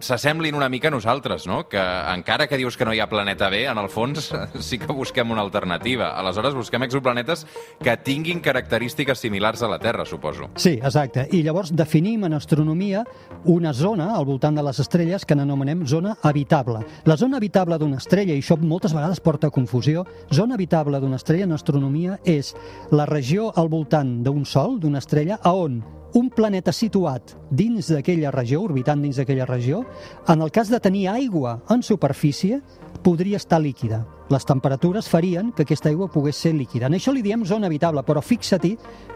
s'assemblin 0.02 0.56
una 0.58 0.72
mica 0.74 0.90
a 0.90 0.94
nosaltres, 0.96 1.44
no? 1.46 1.60
Que 1.70 1.78
encara 2.16 2.48
que 2.50 2.58
dius 2.58 2.74
que 2.74 2.86
no 2.88 2.96
hi 2.98 3.00
ha 3.00 3.06
planeta 3.06 3.46
B, 3.54 3.60
en 3.70 3.78
el 3.78 3.92
fons 3.94 4.32
sí 4.68 4.80
que 4.82 4.90
busquem 4.90 5.30
una 5.30 5.44
alternativa. 5.46 6.08
Aleshores, 6.18 6.56
busquem 6.58 6.88
exoplanetes 6.88 7.46
que 7.78 7.94
tinguin 8.02 8.42
característiques 8.42 9.22
similars 9.22 9.62
a 9.62 9.70
la 9.70 9.78
Terra, 9.78 10.02
suposo. 10.04 10.50
Sí, 10.56 10.80
exacte. 10.82 11.28
I 11.30 11.44
llavors 11.46 11.76
definim 11.78 12.26
en 12.26 12.34
astronomia 12.34 13.06
una 13.46 13.76
zona 13.78 14.16
al 14.16 14.26
voltant 14.26 14.58
de 14.58 14.66
les 14.66 14.82
estrelles 14.82 15.30
que 15.30 15.38
n'anomenem 15.38 15.86
zona 15.86 16.16
habitable. 16.24 16.82
La 17.06 17.20
zona 17.22 17.38
habitable 17.38 17.78
d'una 17.78 18.02
estrella, 18.02 18.34
i 18.34 18.42
això 18.42 18.58
moltes 18.58 18.98
vegades 18.98 19.22
porta 19.22 19.54
a 19.54 19.54
confusió, 19.54 20.08
zona 20.34 20.58
habitable 20.58 20.98
d'una 20.98 21.22
estrella 21.22 21.46
en 21.46 21.54
astronomia 21.54 22.18
és 22.26 22.56
la 22.90 23.06
regió 23.06 23.52
al 23.54 23.70
voltant 23.70 24.24
d'un 24.26 24.42
sol, 24.42 24.80
d'una 24.88 25.04
estrella, 25.04 25.42
a 25.44 25.54
on 25.54 25.82
un 26.18 26.30
planeta 26.32 26.72
situat 26.72 27.36
dins 27.52 27.92
d'aquella 27.92 28.32
regió, 28.32 28.64
orbitant 28.64 29.02
dins 29.04 29.20
d'aquella 29.20 29.46
regió, 29.46 29.84
en 30.28 30.42
el 30.42 30.52
cas 30.56 30.72
de 30.72 30.80
tenir 30.80 31.10
aigua 31.12 31.60
en 31.70 31.84
superfície, 31.84 32.62
podria 33.04 33.38
estar 33.38 33.60
líquida. 33.62 34.06
Les 34.30 34.44
temperatures 34.44 35.08
farien 35.08 35.54
que 35.56 35.64
aquesta 35.64 35.88
aigua 35.88 36.10
pogués 36.12 36.36
ser 36.36 36.54
líquida. 36.56 36.88
En 36.88 36.98
això 36.98 37.14
li 37.16 37.22
diem 37.24 37.46
zona 37.48 37.70
habitable, 37.70 38.04
però 38.04 38.24
fixa-t'hi 38.24 38.74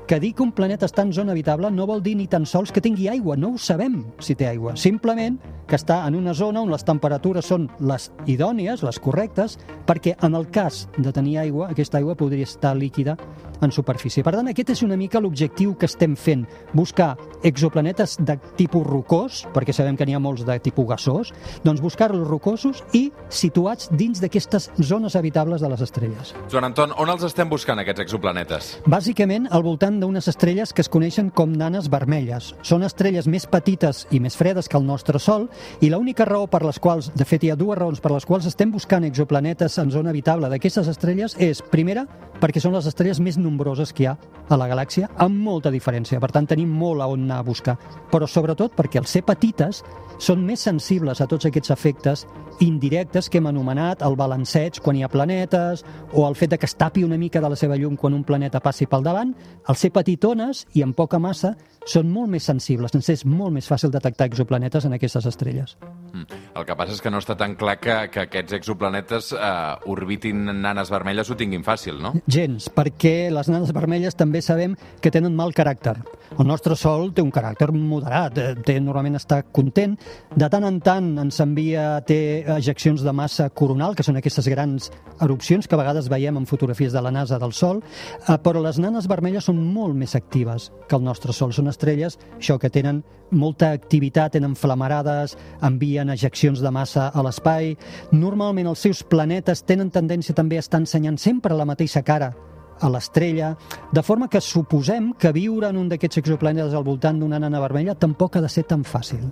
que 0.08 0.20
dir 0.24 0.34
que 0.36 0.44
un 0.44 0.54
planeta 0.56 0.88
està 0.88 1.04
en 1.04 1.12
zona 1.12 1.34
habitable 1.36 1.72
no 1.72 1.88
vol 1.88 2.04
dir 2.04 2.16
ni 2.16 2.28
tan 2.32 2.46
sols 2.46 2.72
que 2.72 2.84
tingui 2.84 3.10
aigua. 3.12 3.36
No 3.36 3.54
ho 3.56 3.60
sabem 3.60 4.04
si 4.20 4.36
té 4.36 4.48
aigua. 4.48 4.78
Simplement 4.80 5.40
que 5.72 5.80
està 5.80 6.02
en 6.04 6.18
una 6.20 6.34
zona 6.36 6.60
on 6.66 6.72
les 6.74 6.84
temperatures 6.84 7.48
són 7.48 7.70
les 7.88 8.10
idònies, 8.28 8.84
les 8.84 9.00
correctes, 9.00 9.56
perquè 9.88 10.18
en 10.28 10.36
el 10.36 10.50
cas 10.52 10.84
de 10.98 11.14
tenir 11.16 11.38
aigua, 11.46 11.70
aquesta 11.72 12.02
aigua 12.02 12.18
podria 12.20 12.44
estar 12.44 12.76
líquida 12.76 13.16
en 13.62 13.72
superfície. 13.72 14.24
Per 14.26 14.34
tant, 14.34 14.50
aquest 14.50 14.74
és 14.74 14.82
una 14.84 14.98
mica 14.98 15.22
l'objectiu 15.22 15.76
que 15.80 15.88
estem 15.88 16.18
fent, 16.18 16.44
buscar 16.74 17.14
exoplanetes 17.48 18.18
de 18.20 18.36
tipus 18.58 18.84
rocós, 18.88 19.46
perquè 19.54 19.74
sabem 19.74 19.96
que 19.96 20.06
n'hi 20.06 20.16
ha 20.18 20.22
molts 20.22 20.44
de 20.48 20.58
tipus 20.60 20.90
gasós, 20.90 21.32
doncs 21.64 21.82
buscar-los 21.82 22.28
rocosos 22.28 22.82
i 22.98 23.06
situats 23.30 23.92
dins 23.96 24.20
d'aquestes 24.22 24.72
zones 24.82 25.16
habitables 25.16 25.62
de 25.62 25.70
les 25.72 25.86
estrelles. 25.86 26.34
Joan 26.52 26.72
Anton, 26.72 26.96
on 26.98 27.14
els 27.14 27.24
estem 27.30 27.50
buscant, 27.50 27.80
aquests 27.80 28.04
exoplanetes? 28.08 28.74
Bàsicament, 28.92 29.48
al 29.52 29.64
voltant 29.64 30.02
d'unes 30.02 30.28
estrelles 30.28 30.74
que 30.74 30.84
es 30.84 30.92
coneixen 30.92 31.30
com 31.30 31.54
nanes 31.54 31.88
vermelles. 31.94 32.52
Són 32.66 32.84
estrelles 32.84 33.30
més 33.30 33.48
petites 33.48 34.08
i 34.12 34.20
més 34.20 34.36
fredes 34.38 34.68
que 34.68 34.80
el 34.80 34.90
nostre 34.90 35.22
Sol 35.22 35.48
i 35.82 35.90
l'única 35.90 36.26
raó 36.26 36.48
per 36.52 36.64
les 36.66 36.80
quals, 36.80 37.12
de 37.16 37.26
fet 37.28 37.44
hi 37.44 37.52
ha 37.52 37.60
dues 37.60 37.78
raons 37.78 38.02
per 38.02 38.12
les 38.14 38.26
quals 38.26 38.48
estem 38.50 38.72
buscant 38.72 39.06
exoplanetes 39.08 39.78
en 39.82 39.92
zona 39.92 40.12
habitable 40.12 40.50
d'aquestes 40.52 40.90
estrelles 40.92 41.38
és, 41.40 41.62
primera, 41.62 42.06
perquè 42.42 42.62
són 42.62 42.74
les 42.76 42.88
estrelles 42.90 43.20
més 43.22 43.38
nombroses 43.38 43.94
que 43.94 44.04
hi 44.04 44.10
ha 44.12 44.18
a 44.52 44.58
la 44.60 44.68
galàxia, 44.68 45.10
amb 45.22 45.38
molta 45.46 45.72
diferència. 45.72 46.20
Per 46.20 46.32
tant, 46.34 46.48
tenim 46.50 46.70
molt 46.70 47.02
a 47.02 47.08
on 47.08 47.24
anar 47.24 47.40
a 47.40 47.48
buscar. 47.48 47.78
Però 48.12 48.28
sobretot 48.28 48.76
perquè 48.76 49.00
al 49.00 49.08
ser 49.08 49.24
petites 49.28 49.84
són 50.22 50.44
més 50.46 50.62
sensibles 50.68 51.22
a 51.22 51.28
tots 51.30 51.48
aquests 51.48 51.72
efectes 51.74 52.26
indirectes 52.62 53.30
que 53.30 53.40
hem 53.40 53.48
anomenat 53.50 54.04
el 54.06 54.18
balanceig 54.20 54.82
quan 54.84 54.98
hi 54.98 55.06
ha 55.06 55.10
planetes 55.10 55.86
o 56.14 56.28
el 56.28 56.38
fet 56.38 56.52
de 56.54 56.60
que 56.62 56.70
es 56.70 56.76
tapi 56.78 57.06
una 57.06 57.18
mica 57.18 57.42
de 57.42 57.50
la 57.50 57.58
seva 57.58 57.78
llum 57.80 57.96
quan 57.98 58.14
un 58.14 58.26
planeta 58.28 58.62
passi 58.62 58.86
pel 58.86 59.06
davant, 59.06 59.34
al 59.66 59.80
ser 59.80 59.92
petitones 59.96 60.66
i 60.74 60.84
amb 60.86 60.98
poca 60.98 61.20
massa, 61.20 61.56
són 61.86 62.12
molt 62.14 62.30
més 62.30 62.46
sensibles. 62.46 62.94
Ens 62.94 63.10
és 63.10 63.26
molt 63.26 63.56
més 63.56 63.68
fàcil 63.70 63.94
detectar 63.94 64.30
exoplanetes 64.30 64.86
en 64.86 64.98
aquestes 64.98 65.26
estrelles. 65.26 65.51
Mm. 65.52 66.01
El 66.12 66.66
que 66.68 66.76
passa 66.76 66.96
és 66.96 67.02
que 67.02 67.12
no 67.14 67.22
està 67.22 67.38
tan 67.40 67.56
clar 67.60 67.78
que, 67.82 67.96
que 68.12 68.26
aquests 68.26 68.58
exoplanetes 68.58 69.32
eh, 69.36 69.92
orbitin 69.92 70.44
nanes 70.62 70.92
vermelles 70.92 71.30
ho 71.32 71.38
tinguin 71.40 71.64
fàcil, 71.64 72.02
no? 72.04 72.14
Gens, 72.28 72.68
perquè 72.76 73.32
les 73.34 73.50
nanes 73.52 73.72
vermelles 73.76 74.18
també 74.20 74.42
sabem 74.44 74.76
que 75.02 75.12
tenen 75.14 75.36
mal 75.38 75.56
caràcter. 75.56 75.96
El 76.38 76.48
nostre 76.48 76.76
Sol 76.80 77.10
té 77.16 77.24
un 77.24 77.32
caràcter 77.34 77.70
moderat, 77.76 78.38
eh, 78.38 78.56
té, 78.66 78.78
normalment 78.84 79.20
està 79.20 79.42
content. 79.52 79.98
De 80.36 80.50
tant 80.52 80.68
en 80.68 80.80
tant 80.84 81.10
ens 81.24 81.40
envia, 81.44 81.86
té 82.08 82.20
ejeccions 82.58 83.04
de 83.04 83.16
massa 83.16 83.50
coronal, 83.50 83.96
que 83.96 84.06
són 84.08 84.20
aquestes 84.20 84.48
grans 84.52 84.92
erupcions 85.22 85.68
que 85.68 85.76
a 85.76 85.82
vegades 85.82 86.10
veiem 86.12 86.40
en 86.40 86.48
fotografies 86.50 86.94
de 86.96 87.02
la 87.04 87.12
NASA 87.12 87.40
del 87.40 87.56
Sol, 87.56 87.82
eh, 88.28 88.38
però 88.44 88.64
les 88.64 88.80
nanes 88.80 89.08
vermelles 89.12 89.48
són 89.48 89.64
molt 89.74 89.96
més 89.96 90.16
actives 90.20 90.72
que 90.88 91.00
el 91.00 91.08
nostre 91.08 91.34
Sol. 91.34 91.56
Són 91.56 91.72
estrelles, 91.72 92.20
això, 92.38 92.60
que 92.60 92.72
tenen 92.72 93.04
molta 93.32 93.72
activitat, 93.72 94.34
tenen 94.36 94.56
flamarades, 94.60 95.38
envien 96.02 96.14
ejeccions 96.14 96.62
de 96.62 96.72
massa 96.72 97.10
a 97.14 97.24
l'espai. 97.24 97.76
Normalment 98.12 98.68
els 98.72 98.82
seus 98.82 99.04
planetes 99.04 99.64
tenen 99.64 99.92
tendència 99.92 100.36
també 100.36 100.58
a 100.58 100.66
estar 100.66 100.82
ensenyant 100.82 101.18
sempre 101.18 101.56
la 101.56 101.66
mateixa 101.66 102.02
cara 102.02 102.34
a 102.82 102.90
l'estrella, 102.90 103.56
de 103.94 104.02
forma 104.02 104.28
que 104.28 104.42
suposem 104.42 105.14
que 105.14 105.32
viure 105.32 105.70
en 105.70 105.78
un 105.78 105.90
d'aquests 105.90 106.18
exoplanetes 106.18 106.74
al 106.74 106.84
voltant 106.84 107.20
d'una 107.20 107.40
nana 107.40 107.62
vermella 107.62 107.94
tampoc 107.94 108.38
ha 108.38 108.42
de 108.42 108.50
ser 108.50 108.64
tan 108.64 108.84
fàcil. 108.84 109.30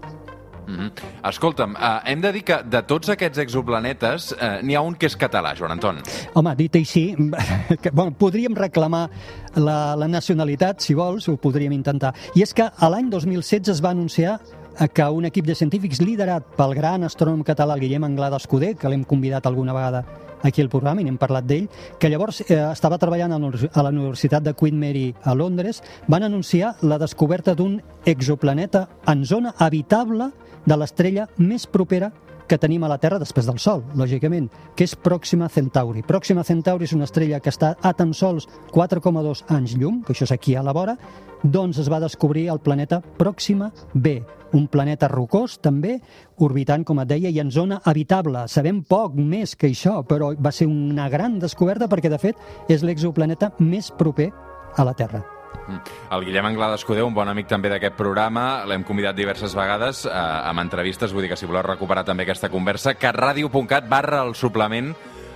Mm 0.70 0.76
-hmm. 0.78 0.92
Escolta'm, 1.30 1.74
uh, 1.74 2.00
hem 2.06 2.22
de 2.22 2.32
dir 2.32 2.44
que 2.44 2.62
de 2.64 2.82
tots 2.84 3.10
aquests 3.10 3.40
exoplanetes 3.40 4.32
uh, 4.32 4.62
n'hi 4.62 4.76
ha 4.76 4.82
un 4.82 4.94
que 4.96 5.08
és 5.08 5.18
català, 5.18 5.56
Joan 5.56 5.72
Anton. 5.72 5.98
Home, 6.34 6.56
dit 6.56 6.76
així, 6.76 7.16
que, 7.82 7.90
bueno, 7.90 8.12
podríem 8.12 8.56
reclamar 8.56 9.10
la, 9.56 9.96
la 9.96 10.08
nacionalitat, 10.08 10.82
si 10.82 10.94
vols, 10.94 11.28
ho 11.28 11.38
podríem 11.38 11.72
intentar. 11.72 12.14
I 12.36 12.42
és 12.42 12.54
que 12.54 12.70
l'any 12.82 13.10
2016 13.10 13.70
es 13.70 13.82
va 13.84 13.90
anunciar 13.90 14.40
eh, 14.40 14.59
que 14.94 15.10
un 15.10 15.26
equip 15.26 15.46
de 15.46 15.56
científics 15.56 16.02
liderat 16.02 16.46
pel 16.58 16.74
gran 16.78 17.04
astrònom 17.04 17.44
català 17.44 17.78
Guillem 17.80 18.06
Anglada 18.08 18.40
Escudé, 18.40 18.76
que 18.76 18.90
l'hem 18.90 19.04
convidat 19.04 19.46
alguna 19.46 19.74
vegada 19.76 20.06
aquí 20.42 20.62
al 20.62 20.70
programa 20.70 21.02
i 21.02 21.04
n'hem 21.04 21.18
parlat 21.20 21.48
d'ell, 21.48 21.68
que 22.00 22.10
llavors 22.10 22.42
eh, 22.46 22.56
estava 22.72 23.00
treballant 23.02 23.34
a 23.36 23.84
la 23.84 23.92
Universitat 23.92 24.44
de 24.44 24.54
Queen 24.54 24.80
Mary 24.80 25.14
a 25.24 25.36
Londres, 25.36 25.84
van 26.08 26.24
anunciar 26.24 26.76
la 26.82 26.98
descoberta 26.98 27.56
d'un 27.56 27.82
exoplaneta 28.06 28.88
en 29.08 29.26
zona 29.26 29.54
habitable 29.58 30.32
de 30.66 30.78
l'estrella 30.78 31.28
més 31.38 31.68
propera 31.68 32.12
que 32.50 32.58
tenim 32.58 32.84
a 32.84 32.90
la 32.90 32.98
Terra 32.98 33.20
després 33.22 33.46
del 33.48 33.62
Sol, 33.62 33.84
lògicament, 33.96 34.50
que 34.76 34.88
és 34.88 34.96
Pròxima 34.98 35.48
Centauri. 35.54 36.02
Pròxima 36.04 36.44
Centauri 36.44 36.90
és 36.90 36.96
una 36.98 37.06
estrella 37.06 37.40
que 37.40 37.54
està 37.54 37.76
a 37.80 37.94
tan 37.94 38.12
sols 38.18 38.50
4,2 38.74 39.46
anys 39.54 39.78
llum, 39.78 40.02
que 40.04 40.16
això 40.16 40.26
és 40.26 40.34
aquí 40.34 40.58
a 40.58 40.66
la 40.66 40.74
vora, 40.74 40.98
doncs 41.44 41.80
es 41.80 41.88
va 41.92 42.02
descobrir 42.02 42.50
el 42.50 42.60
planeta 42.60 43.00
Pròxima 43.22 43.72
B, 43.94 44.18
un 44.52 44.68
planeta 44.68 45.08
rocós 45.08 45.60
també, 45.62 46.00
orbitant, 46.42 46.84
com 46.84 47.00
et 47.04 47.14
deia, 47.14 47.30
i 47.30 47.40
en 47.40 47.54
zona 47.54 47.82
habitable. 47.86 48.48
Sabem 48.50 48.82
poc 48.82 49.16
més 49.16 49.56
que 49.56 49.70
això, 49.70 50.00
però 50.04 50.34
va 50.36 50.52
ser 50.52 50.68
una 50.68 51.10
gran 51.10 51.38
descoberta 51.40 51.88
perquè, 51.88 52.10
de 52.10 52.22
fet, 52.22 52.48
és 52.68 52.84
l'exoplaneta 52.84 53.54
més 53.60 53.94
proper 53.94 54.32
a 54.76 54.88
la 54.88 54.98
Terra. 54.98 55.39
Mm. 55.70 55.80
El 56.16 56.26
Guillem 56.26 56.50
Anglada 56.50 56.80
Escudé, 56.80 57.04
un 57.06 57.14
bon 57.14 57.30
amic 57.30 57.50
també 57.50 57.70
d'aquest 57.72 57.96
programa, 57.98 58.66
l'hem 58.70 58.84
convidat 58.88 59.18
diverses 59.18 59.54
vegades 59.58 60.06
eh, 60.08 60.14
amb 60.14 60.64
entrevistes, 60.66 61.14
vull 61.14 61.26
dir 61.26 61.34
que 61.34 61.40
si 61.40 61.50
voleu 61.50 61.66
recuperar 61.66 62.06
també 62.08 62.26
aquesta 62.26 62.50
conversa, 62.50 62.96
catradio.cat 62.98 63.90
barra 63.90 64.24
el 64.26 64.36
suplement 64.36 64.94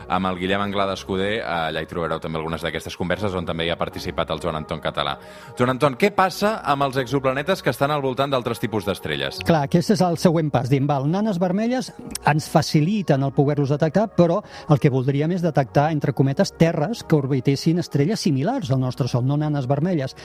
amb 0.07 0.27
el 0.29 0.39
Guillem 0.39 0.61
Anglada 0.61 0.93
Escudé. 0.97 1.37
Eh, 1.37 1.43
allà 1.43 1.83
hi 1.83 1.89
trobareu 1.89 2.21
també 2.23 2.39
algunes 2.39 2.63
d'aquestes 2.63 2.97
converses 2.97 3.33
on 3.33 3.45
també 3.45 3.67
hi 3.67 3.71
ha 3.73 3.77
participat 3.79 4.31
el 4.33 4.41
Joan 4.43 4.59
Anton 4.61 4.81
Català. 4.83 5.17
Joan 5.57 5.75
Anton, 5.75 5.97
què 5.99 6.11
passa 6.15 6.59
amb 6.63 6.87
els 6.87 6.97
exoplanetes 7.01 7.63
que 7.63 7.71
estan 7.73 7.91
al 7.91 8.03
voltant 8.03 8.31
d'altres 8.31 8.61
tipus 8.63 8.87
d'estrelles? 8.87 9.39
Clar, 9.45 9.63
aquest 9.67 9.93
és 9.95 10.03
el 10.05 10.17
següent 10.21 10.51
pas. 10.53 10.69
Diem, 10.71 10.87
val, 10.89 11.07
nanes 11.09 11.39
vermelles 11.41 11.91
ens 12.29 12.49
faciliten 12.49 13.23
el 13.23 13.33
poder-los 13.35 13.73
detectar, 13.73 14.07
però 14.17 14.41
el 14.69 14.81
que 14.81 14.91
voldríem 14.93 15.31
és 15.35 15.43
detectar, 15.45 15.89
entre 15.93 16.13
cometes, 16.13 16.53
terres 16.59 17.03
que 17.03 17.17
orbitessin 17.17 17.79
estrelles 17.83 18.23
similars 18.23 18.71
al 18.71 18.81
nostre 18.81 19.07
Sol, 19.07 19.25
no 19.27 19.37
nanes 19.37 19.67
vermelles. 19.67 20.15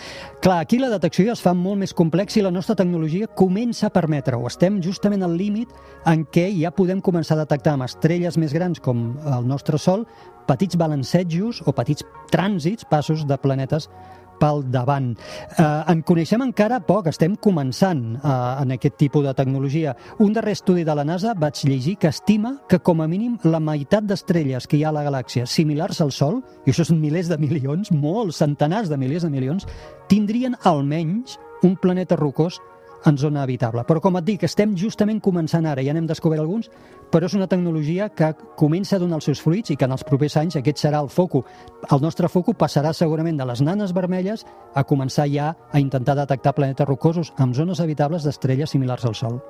Clar, 0.43 0.61
aquí 0.63 0.79
la 0.79 0.91
detecció 0.93 1.27
ja 1.27 1.35
es 1.35 1.43
fa 1.45 1.53
molt 1.55 1.83
més 1.83 1.95
complexa 1.95 2.41
i 2.41 2.45
la 2.47 2.55
nostra 2.55 2.77
tecnologia 2.79 3.29
comença 3.29 3.89
a 3.89 3.95
permetre-ho. 3.95 4.47
Estem 4.49 4.81
justament 4.85 5.25
al 5.27 5.37
límit 5.37 5.73
en 6.09 6.25
què 6.25 6.49
ja 6.55 6.73
podem 6.75 7.03
començar 7.05 7.37
a 7.37 7.43
detectar 7.43 7.75
amb 7.77 7.85
estrelles 7.85 8.39
més 8.41 8.55
grans 8.57 8.81
com 8.81 9.11
el 9.27 9.47
nostre 9.49 9.68
Sol 9.77 10.07
petits 10.49 10.79
balancejos 10.81 11.61
o 11.67 11.75
petits 11.77 12.07
trànsits, 12.33 12.89
passos 12.89 13.27
de 13.29 13.37
planetes 13.37 13.91
pel 14.39 14.63
davant. 14.71 15.11
Eh, 15.59 15.65
en 15.93 16.03
coneixem 16.07 16.43
encara 16.45 16.79
poc, 16.87 17.09
estem 17.11 17.35
començant 17.43 18.03
eh, 18.17 18.31
en 18.63 18.77
aquest 18.77 18.97
tipus 19.01 19.27
de 19.27 19.35
tecnologia. 19.37 19.97
Un 20.25 20.33
darrer 20.37 20.55
estudi 20.57 20.87
de 20.87 20.95
la 20.95 21.05
NASA 21.05 21.35
vaig 21.35 21.65
llegir 21.67 21.97
que 21.99 22.13
estima 22.13 22.55
que 22.71 22.79
com 22.79 23.03
a 23.03 23.09
mínim 23.11 23.37
la 23.45 23.61
meitat 23.61 24.07
d'estrelles 24.07 24.67
que 24.67 24.79
hi 24.79 24.85
ha 24.87 24.93
a 24.93 24.97
la 24.97 25.05
galàxia 25.07 25.47
similars 25.47 26.01
al 26.01 26.15
Sol, 26.15 26.41
i 26.65 26.73
això 26.73 26.87
són 26.87 27.03
milers 27.03 27.29
de 27.29 27.39
milions, 27.43 27.93
molts, 27.93 28.39
centenars 28.39 28.89
de 28.89 28.97
milers 28.97 29.27
de 29.27 29.35
milions, 29.35 29.67
tindrien 30.09 30.57
almenys 30.65 31.39
un 31.67 31.75
planeta 31.77 32.17
rocós 32.17 32.61
en 33.07 33.19
zona 33.19 33.43
habitable. 33.43 33.85
Però 33.87 34.01
com 34.03 34.19
et 34.19 34.27
dic, 34.27 34.45
estem 34.47 34.75
justament 34.77 35.21
començant 35.25 35.67
ara, 35.67 35.85
ja 35.85 35.95
n'hem 35.95 36.09
descobert 36.09 36.43
alguns, 36.43 36.71
però 37.13 37.29
és 37.29 37.37
una 37.39 37.49
tecnologia 37.49 38.09
que 38.11 38.33
comença 38.57 38.97
a 38.97 39.03
donar 39.03 39.21
els 39.21 39.29
seus 39.31 39.43
fruits 39.45 39.71
i 39.71 39.77
que 39.77 39.89
en 39.89 39.95
els 39.97 40.05
propers 40.05 40.37
anys 40.41 40.59
aquest 40.61 40.83
serà 40.85 41.03
el 41.03 41.09
foco. 41.13 41.45
El 41.91 42.03
nostre 42.05 42.29
foco 42.29 42.55
passarà 42.55 42.93
segurament 42.93 43.39
de 43.39 43.49
les 43.49 43.63
nanes 43.63 43.95
vermelles 43.97 44.45
a 44.75 44.85
començar 44.85 45.29
ja 45.33 45.55
a 45.73 45.81
intentar 45.81 46.19
detectar 46.19 46.57
planetes 46.57 46.89
rocosos 46.89 47.33
amb 47.37 47.55
zones 47.55 47.81
habitables 47.81 48.25
d'estrelles 48.25 48.71
similars 48.71 49.05
al 49.05 49.15
Sol. 49.19 49.43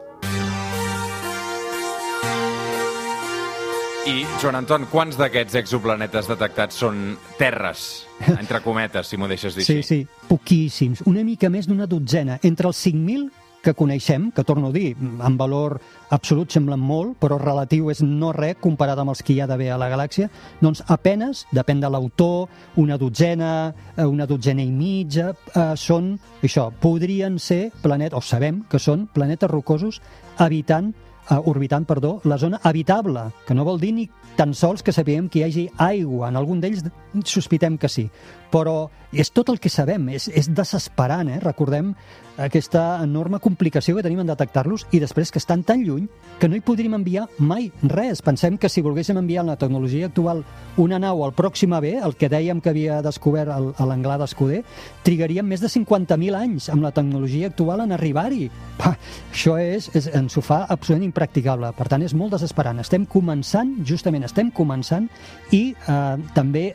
I, 4.08 4.22
Joan 4.40 4.56
Anton, 4.56 4.86
quants 4.88 5.18
d'aquests 5.20 5.58
exoplanetes 5.60 6.28
detectats 6.30 6.78
són 6.80 7.18
terres, 7.36 8.06
entre 8.38 8.62
cometes, 8.64 9.10
si 9.10 9.18
m'ho 9.20 9.28
deixes 9.28 9.52
dir 9.58 9.66
Sí, 9.66 9.74
així? 9.82 9.88
sí, 10.06 10.28
poquíssims. 10.30 11.02
Una 11.10 11.20
mica 11.26 11.50
més 11.52 11.68
d'una 11.68 11.84
dotzena. 11.86 12.38
Entre 12.42 12.70
els 12.70 12.80
5.000 12.86 13.26
que 13.60 13.74
coneixem, 13.76 14.30
que 14.32 14.44
torno 14.48 14.70
a 14.70 14.72
dir, 14.72 14.94
en 14.96 15.36
valor 15.36 15.74
absolut 16.14 16.54
semblen 16.54 16.80
molt, 16.80 17.18
però 17.20 17.36
relatiu 17.42 17.90
és 17.92 18.00
no 18.06 18.30
res 18.32 18.56
comparat 18.62 19.02
amb 19.02 19.12
els 19.12 19.20
que 19.20 19.34
hi 19.34 19.40
ha 19.42 19.48
d'haver 19.50 19.68
a 19.74 19.76
la 19.82 19.90
galàxia, 19.92 20.30
doncs 20.62 20.80
apenes, 20.88 21.42
depèn 21.52 21.82
de 21.82 21.90
l'autor, 21.90 22.46
una 22.80 22.96
dotzena, 22.96 23.74
eh, 23.96 24.06
una 24.06 24.28
dotzena 24.30 24.62
i 24.64 24.70
mitja, 24.70 25.34
eh, 25.52 25.66
són, 25.76 26.14
això, 26.40 26.70
podrien 26.80 27.36
ser 27.38 27.72
planetes, 27.82 28.16
o 28.16 28.22
sabem 28.24 28.62
que 28.70 28.78
són 28.78 29.04
planetes 29.12 29.50
rocosos 29.50 30.00
habitant 30.38 30.94
eh, 31.30 31.38
orbitant, 31.44 31.86
perdó, 31.86 32.20
la 32.24 32.38
zona 32.38 32.60
habitable, 32.62 33.28
que 33.46 33.54
no 33.54 33.64
vol 33.64 33.80
dir 33.80 33.92
ni 33.94 34.08
tan 34.36 34.54
sols 34.54 34.82
que 34.82 34.92
sapiguem 34.92 35.28
que 35.28 35.40
hi 35.40 35.46
hagi 35.48 35.66
aigua. 35.76 36.28
En 36.28 36.36
algun 36.36 36.60
d'ells 36.62 36.84
sospitem 37.24 37.78
que 37.78 37.88
sí. 37.88 38.08
Però 38.52 38.88
és 39.12 39.30
tot 39.32 39.48
el 39.48 39.60
que 39.60 39.70
sabem, 39.72 40.10
és, 40.12 40.28
és 40.28 40.50
desesperant, 40.52 41.30
eh? 41.32 41.38
Recordem 41.40 41.94
aquesta 42.38 43.00
enorme 43.02 43.40
complicació 43.42 43.96
que 43.96 44.04
tenim 44.06 44.20
en 44.22 44.28
detectar-los 44.30 44.84
i 44.94 45.00
després 45.02 45.32
que 45.34 45.40
estan 45.40 45.64
tan 45.66 45.82
lluny 45.82 46.06
que 46.38 46.46
no 46.48 46.54
hi 46.54 46.62
podríem 46.62 46.94
enviar 46.94 47.26
mai 47.42 47.70
res. 47.82 48.22
Pensem 48.22 48.58
que 48.60 48.70
si 48.70 48.84
volguéssim 48.84 49.18
enviar 49.18 49.42
en 49.42 49.50
la 49.50 49.58
tecnologia 49.58 50.06
actual 50.06 50.44
una 50.78 51.00
nau 51.02 51.24
al 51.24 51.34
pròxim 51.34 51.74
AB, 51.74 51.88
el 51.98 52.14
que 52.14 52.30
dèiem 52.30 52.60
que 52.62 52.70
havia 52.70 53.00
descobert 53.02 53.50
a 53.50 53.88
l'anglà 53.88 54.18
d'Escuder, 54.20 54.62
trigaríem 55.06 55.48
més 55.50 55.64
de 55.64 55.72
50.000 55.72 56.38
anys 56.38 56.68
amb 56.70 56.86
la 56.86 56.92
tecnologia 56.94 57.50
actual 57.50 57.82
en 57.82 57.96
arribar-hi. 57.96 58.46
Això 58.78 59.58
és, 59.58 59.90
és, 59.98 60.06
ens 60.14 60.38
ho 60.38 60.44
fa 60.44 60.62
absolutament 60.68 61.08
impracticable. 61.08 61.72
Per 61.74 61.88
tant, 61.90 62.06
és 62.06 62.14
molt 62.14 62.36
desesperant. 62.36 62.78
Estem 62.84 63.08
començant, 63.10 63.74
justament 63.88 64.28
estem 64.28 64.52
començant, 64.54 65.10
i 65.50 65.72
eh, 65.74 66.30
també 66.38 66.68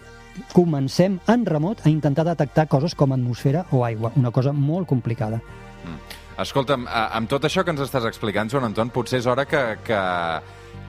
comencem 0.54 1.20
en 1.28 1.46
remot 1.46 1.86
a 1.86 1.90
intentar 1.90 2.26
detectar 2.26 2.68
coses 2.68 2.96
com 2.96 3.14
atmosfera 3.14 3.66
o 3.72 3.84
aigua, 3.86 4.12
una 4.16 4.32
cosa 4.32 4.54
molt 4.54 4.88
complicada. 4.88 5.42
Escolta'm, 6.40 6.88
a- 6.88 7.10
amb 7.18 7.30
tot 7.30 7.44
això 7.46 7.64
que 7.64 7.70
ens 7.72 7.82
estàs 7.84 8.06
explicant, 8.10 8.50
Joan 8.50 8.66
Anton, 8.72 8.90
potser 8.90 9.20
és 9.20 9.28
hora 9.30 9.46
que, 9.46 9.60
que, 9.86 10.00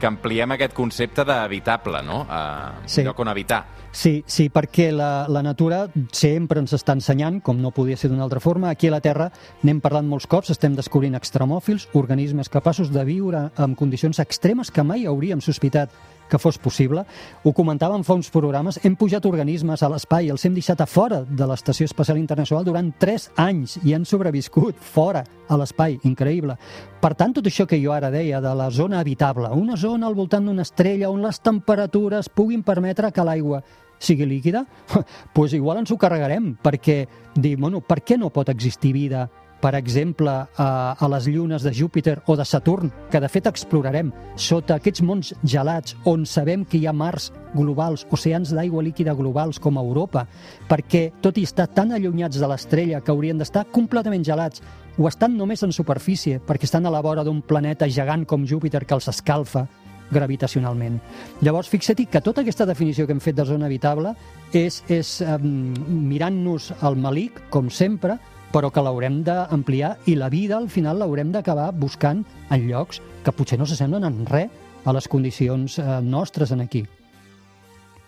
que 0.00 0.06
ampliem 0.08 0.54
aquest 0.56 0.72
concepte 0.72 1.24
d'habitable, 1.24 2.00
no? 2.02 2.22
Uh, 2.24 2.86
Sí. 2.86 3.02
Lloc 3.04 3.20
on 3.20 3.28
habitar. 3.28 3.66
Sí, 3.94 4.24
sí, 4.26 4.48
perquè 4.50 4.88
la, 4.90 5.26
la 5.28 5.42
natura 5.44 5.84
sempre 6.10 6.58
ens 6.58 6.72
està 6.74 6.96
ensenyant, 6.96 7.42
com 7.44 7.60
no 7.62 7.70
podia 7.70 7.96
ser 7.96 8.08
d'una 8.10 8.24
altra 8.24 8.40
forma. 8.40 8.70
Aquí 8.72 8.88
a 8.88 8.94
la 8.96 9.02
Terra 9.04 9.28
n'hem 9.62 9.78
parlat 9.84 10.02
molts 10.08 10.26
cops, 10.26 10.50
estem 10.50 10.74
descobrint 10.74 11.14
extremòfils, 11.14 11.86
organismes 11.92 12.48
capaços 12.48 12.90
de 12.90 13.04
viure 13.04 13.50
en 13.56 13.76
condicions 13.78 14.18
extremes 14.24 14.72
que 14.72 14.82
mai 14.82 15.04
hauríem 15.06 15.40
sospitat 15.44 15.92
que 16.34 16.42
fos 16.42 16.58
possible. 16.58 17.04
Ho 17.44 17.52
comentàvem 17.54 18.02
fa 18.02 18.16
uns 18.18 18.30
programes, 18.34 18.80
hem 18.82 18.96
pujat 18.98 19.26
organismes 19.28 19.84
a 19.84 19.90
l'espai, 19.92 20.32
els 20.32 20.42
hem 20.44 20.56
deixat 20.58 20.82
a 20.82 20.88
fora 20.90 21.20
de 21.22 21.46
l'Estació 21.46 21.86
Espacial 21.86 22.18
Internacional 22.18 22.66
durant 22.66 22.90
3 22.98 23.28
anys 23.44 23.78
i 23.84 23.94
han 23.94 24.06
sobreviscut 24.08 24.80
fora 24.82 25.22
a 25.46 25.58
l'espai, 25.60 26.00
increïble. 26.08 26.56
Per 27.00 27.12
tant, 27.14 27.36
tot 27.36 27.46
això 27.46 27.68
que 27.70 27.78
jo 27.78 27.94
ara 27.94 28.10
deia 28.10 28.40
de 28.42 28.54
la 28.58 28.70
zona 28.74 28.98
habitable, 29.04 29.52
una 29.54 29.78
zona 29.78 30.08
al 30.08 30.18
voltant 30.18 30.48
d'una 30.48 30.66
estrella 30.66 31.12
on 31.12 31.22
les 31.22 31.38
temperatures 31.38 32.32
puguin 32.32 32.66
permetre 32.66 33.12
que 33.14 33.26
l'aigua 33.26 33.62
sigui 33.98 34.26
líquida, 34.26 34.64
doncs 35.36 35.54
igual 35.54 35.84
ens 35.84 35.92
ho 35.94 36.00
carregarem, 36.00 36.54
perquè 36.64 37.04
dir, 37.36 37.54
bueno, 37.60 37.80
per 37.80 38.02
què 38.02 38.18
no 38.18 38.32
pot 38.34 38.50
existir 38.50 38.92
vida 38.96 39.28
per 39.64 39.78
exemple, 39.78 40.28
a, 40.28 40.66
a 40.92 41.06
les 41.08 41.24
llunes 41.32 41.62
de 41.64 41.72
Júpiter 41.72 42.18
o 42.26 42.34
de 42.36 42.44
Saturn, 42.44 42.90
que 43.08 43.16
de 43.16 43.30
fet 43.32 43.46
explorarem, 43.48 44.10
sota 44.36 44.76
aquests 44.76 45.00
mons 45.00 45.30
gelats 45.40 45.94
on 46.04 46.26
sabem 46.28 46.66
que 46.68 46.76
hi 46.76 46.84
ha 46.84 46.92
mars 46.92 47.30
globals, 47.54 48.04
oceans 48.12 48.52
d'aigua 48.52 48.82
líquida 48.84 49.14
globals 49.16 49.56
com 49.56 49.78
a 49.80 49.84
Europa, 49.86 50.26
perquè 50.68 51.06
tot 51.24 51.40
i 51.40 51.46
estar 51.48 51.70
tan 51.72 51.94
allunyats 51.96 52.36
de 52.42 52.50
l'estrella 52.50 53.00
que 53.00 53.14
haurien 53.14 53.40
d'estar 53.40 53.64
completament 53.72 54.26
gelats, 54.28 54.60
o 54.98 55.08
estan 55.08 55.32
només 55.38 55.64
en 55.64 55.72
superfície, 55.72 56.42
perquè 56.44 56.68
estan 56.68 56.84
a 56.84 56.92
la 56.92 57.00
vora 57.00 57.24
d'un 57.24 57.40
planeta 57.40 57.88
gegant 57.88 58.28
com 58.28 58.44
Júpiter 58.44 58.84
que 58.84 58.98
els 58.98 59.08
escalfa, 59.08 59.64
gravitacionalment. 60.12 61.00
Llavors, 61.40 61.72
fixa-t'hi 61.72 62.04
que 62.12 62.20
tota 62.20 62.44
aquesta 62.44 62.68
definició 62.68 63.08
que 63.08 63.16
hem 63.16 63.24
fet 63.24 63.40
de 63.40 63.48
zona 63.48 63.64
habitable 63.72 64.12
és, 64.52 64.82
és 64.92 65.16
um, 65.24 65.72
mirant-nos 66.12 66.68
al 66.84 67.00
malic, 67.00 67.46
com 67.48 67.72
sempre, 67.72 68.20
però 68.54 68.70
que 68.70 68.82
l'haurem 68.86 69.18
d'ampliar 69.26 69.96
i 70.06 70.14
la 70.14 70.30
vida 70.30 70.56
al 70.60 70.68
final 70.70 71.00
l'haurem 71.02 71.32
d'acabar 71.34 71.72
buscant 71.74 72.22
en 72.54 72.68
llocs 72.68 73.00
que 73.24 73.34
potser 73.34 73.58
no 73.58 73.66
s'assemblen 73.66 74.06
en 74.06 74.22
res 74.30 74.62
a 74.84 74.92
les 74.94 75.08
condicions 75.08 75.78
eh, 75.80 75.86
nostres 76.02 76.52
en 76.54 76.62
aquí. 76.62 76.84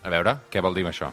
A 0.06 0.12
veure, 0.12 0.36
què 0.52 0.62
vol 0.62 0.76
dir 0.76 0.84
això? 0.86 1.10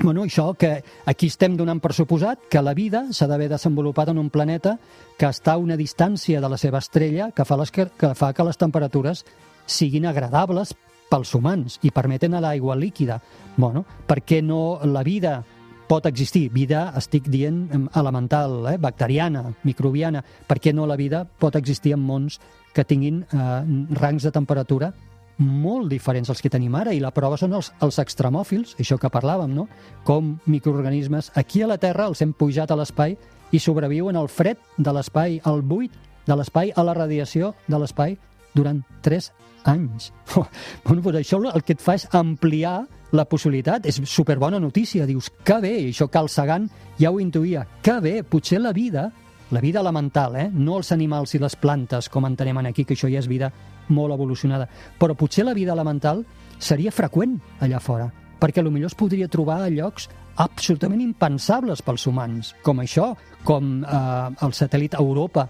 Bueno, 0.00 0.24
això 0.24 0.54
que 0.56 0.78
aquí 1.04 1.28
estem 1.28 1.58
donant 1.58 1.80
per 1.82 1.92
suposat 1.92 2.46
que 2.48 2.62
la 2.62 2.72
vida 2.72 3.02
s'ha 3.12 3.28
d'haver 3.28 3.50
desenvolupat 3.50 4.14
en 4.14 4.22
un 4.22 4.30
planeta 4.32 4.78
que 5.18 5.28
està 5.28 5.58
a 5.58 5.60
una 5.60 5.76
distància 5.76 6.40
de 6.40 6.48
la 6.48 6.56
seva 6.56 6.80
estrella 6.80 7.32
que 7.36 7.44
fa, 7.44 7.58
les, 7.60 7.74
que, 7.74 7.90
que 8.00 8.14
fa 8.16 8.32
que 8.32 8.46
les 8.48 8.56
temperatures 8.56 9.26
siguin 9.66 10.08
agradables 10.08 10.72
pels 11.10 11.34
humans 11.34 11.76
i 11.84 11.92
permeten 11.92 12.32
a 12.32 12.40
l'aigua 12.40 12.78
líquida. 12.78 13.18
Bueno, 13.58 13.84
per 14.06 14.22
què 14.24 14.40
no 14.40 14.78
la 14.88 15.02
vida 15.04 15.42
pot 15.90 16.06
existir? 16.06 16.46
Vida, 16.54 16.86
estic 16.98 17.26
dient, 17.32 17.64
em, 17.74 17.88
elemental, 17.98 18.60
eh? 18.70 18.78
bacteriana, 18.78 19.48
microbiana. 19.66 20.22
Per 20.46 20.60
què 20.62 20.74
no 20.74 20.86
la 20.86 20.98
vida 21.00 21.24
pot 21.42 21.58
existir 21.58 21.96
en 21.96 22.04
mons 22.06 22.38
que 22.74 22.86
tinguin 22.86 23.24
eh, 23.26 23.62
rangs 23.98 24.26
de 24.26 24.30
temperatura 24.34 24.92
molt 25.40 25.88
diferents 25.88 26.28
als 26.28 26.42
que 26.44 26.52
tenim 26.52 26.74
ara 26.76 26.92
i 26.92 27.00
la 27.00 27.10
prova 27.16 27.38
són 27.40 27.54
els, 27.56 27.70
els 27.80 27.98
extremòfils, 28.02 28.76
això 28.78 28.98
que 29.00 29.10
parlàvem, 29.10 29.54
no? 29.56 29.66
Com 30.04 30.34
microorganismes 30.46 31.32
aquí 31.40 31.64
a 31.64 31.70
la 31.70 31.78
Terra 31.80 32.10
els 32.10 32.20
hem 32.20 32.34
pujat 32.36 32.70
a 32.70 32.76
l'espai 32.76 33.16
i 33.50 33.58
sobreviuen 33.58 34.18
al 34.20 34.28
fred 34.28 34.60
de 34.76 34.92
l'espai, 34.92 35.40
al 35.48 35.64
buit 35.64 35.96
de 36.28 36.36
l'espai, 36.36 36.70
a 36.76 36.84
la 36.84 36.94
radiació 36.94 37.54
de 37.66 37.80
l'espai 37.80 38.18
durant 38.54 38.84
3 39.02 39.30
anys. 39.72 40.12
bueno, 40.84 41.00
doncs 41.00 41.22
això 41.24 41.40
el 41.40 41.64
que 41.64 41.74
et 41.74 41.82
fa 41.82 41.96
és 41.98 42.06
ampliar 42.12 42.84
la 43.12 43.24
possibilitat. 43.24 43.86
És 43.86 44.00
superbona 44.04 44.60
notícia. 44.60 45.06
Dius, 45.06 45.30
que 45.44 45.58
bé, 45.62 45.74
i 45.80 45.90
això 45.90 46.10
Carl 46.10 46.28
Sagan 46.28 46.68
ja 46.98 47.10
ho 47.10 47.20
intuïa. 47.20 47.66
Que 47.82 47.98
bé, 48.00 48.14
potser 48.22 48.60
la 48.60 48.72
vida, 48.72 49.10
la 49.50 49.60
vida 49.60 49.80
elemental, 49.80 50.36
eh? 50.36 50.48
no 50.52 50.78
els 50.78 50.92
animals 50.92 51.34
i 51.34 51.42
les 51.42 51.56
plantes, 51.56 52.08
com 52.08 52.26
entenem 52.26 52.58
aquí, 52.62 52.84
que 52.84 52.94
això 52.94 53.10
ja 53.10 53.18
és 53.18 53.28
vida 53.28 53.50
molt 53.90 54.14
evolucionada, 54.14 54.68
però 54.98 55.16
potser 55.18 55.44
la 55.44 55.54
vida 55.54 55.74
elemental 55.74 56.24
seria 56.58 56.92
freqüent 56.94 57.38
allà 57.60 57.80
fora, 57.82 58.10
perquè 58.40 58.62
millor 58.62 58.92
es 58.92 58.94
podria 58.94 59.28
trobar 59.28 59.64
a 59.64 59.70
llocs 59.70 60.08
absolutament 60.36 61.00
impensables 61.02 61.82
pels 61.82 62.06
humans, 62.06 62.54
com 62.62 62.80
això, 62.80 63.14
com 63.44 63.82
eh, 63.82 64.44
el 64.46 64.54
satèl·lit 64.56 64.94
Europa 64.94 65.48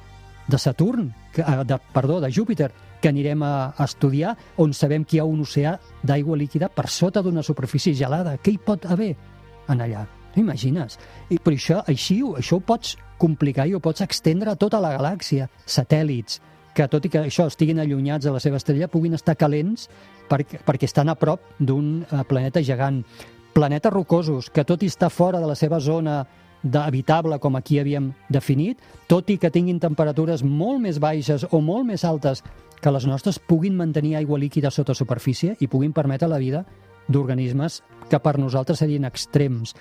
de 0.49 0.59
Saturn, 0.59 1.13
que, 1.35 1.43
eh, 1.43 1.65
de, 1.65 1.79
perdó, 1.93 2.21
de 2.21 2.33
Júpiter, 2.33 2.73
que 3.01 3.11
anirem 3.11 3.43
a, 3.43 3.73
estudiar, 3.85 4.37
on 4.61 4.75
sabem 4.77 5.05
que 5.05 5.17
hi 5.17 5.21
ha 5.21 5.29
un 5.29 5.43
oceà 5.45 5.77
d'aigua 6.03 6.39
líquida 6.39 6.69
per 6.69 6.89
sota 6.89 7.23
d'una 7.23 7.43
superfície 7.43 7.95
gelada. 7.97 8.37
Què 8.39 8.55
hi 8.55 8.61
pot 8.63 8.87
haver 8.87 9.15
en 9.69 9.81
allà? 9.81 10.07
T'imagines? 10.35 10.99
I 11.31 11.41
per 11.43 11.57
això, 11.57 11.81
així, 11.91 12.21
això 12.39 12.61
ho 12.61 12.65
pots 12.65 12.95
complicar 13.19 13.67
i 13.67 13.75
ho 13.75 13.81
pots 13.83 14.05
extendre 14.05 14.53
a 14.53 14.59
tota 14.61 14.81
la 14.81 14.93
galàxia. 14.95 15.49
Satèl·lits, 15.67 16.39
que 16.75 16.87
tot 16.89 17.05
i 17.05 17.11
que 17.11 17.25
això 17.27 17.49
estiguin 17.51 17.83
allunyats 17.83 18.29
de 18.29 18.35
la 18.35 18.41
seva 18.43 18.61
estrella, 18.61 18.89
puguin 18.89 19.17
estar 19.19 19.37
calents 19.37 19.89
perquè, 20.31 20.63
perquè 20.67 20.87
estan 20.87 21.11
a 21.11 21.17
prop 21.19 21.43
d'un 21.59 22.05
eh, 22.05 22.23
planeta 22.29 22.63
gegant. 22.63 23.03
Planetes 23.51 23.93
rocosos, 23.93 24.53
que 24.55 24.65
tot 24.65 24.85
i 24.85 24.91
estar 24.93 25.11
fora 25.11 25.41
de 25.43 25.51
la 25.51 25.59
seva 25.59 25.81
zona 25.83 26.23
d'habitable 26.63 27.39
com 27.41 27.57
aquí 27.57 27.79
havíem 27.81 28.11
definit, 28.29 28.81
tot 29.09 29.31
i 29.31 29.39
que 29.39 29.51
tinguin 29.51 29.81
temperatures 29.81 30.45
molt 30.45 30.81
més 30.83 31.01
baixes 31.01 31.47
o 31.51 31.61
molt 31.65 31.87
més 31.89 32.05
altes 32.05 32.45
que 32.81 32.93
les 32.93 33.07
nostres, 33.07 33.39
puguin 33.39 33.77
mantenir 33.77 34.17
aigua 34.17 34.39
líquida 34.39 34.71
sota 34.71 34.95
superfície 34.95 35.57
i 35.61 35.69
puguin 35.69 35.93
permetre 35.93 36.29
la 36.29 36.41
vida 36.41 36.65
d'organismes 37.09 37.83
que 38.11 38.21
per 38.21 38.39
nosaltres 38.39 38.81
serien 38.81 39.05
extrems. 39.05 39.75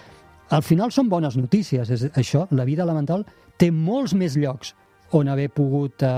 Al 0.49 0.63
final 0.65 0.91
són 0.91 1.09
bones 1.09 1.37
notícies, 1.37 1.89
és 1.89 2.07
això, 2.17 2.47
la 2.51 2.65
vida 2.65 2.83
elemental 2.83 3.25
té 3.57 3.69
molts 3.71 4.15
més 4.17 4.35
llocs 4.37 4.73
on 5.11 5.29
haver 5.29 5.49
pogut 5.49 6.03
eh, 6.05 6.11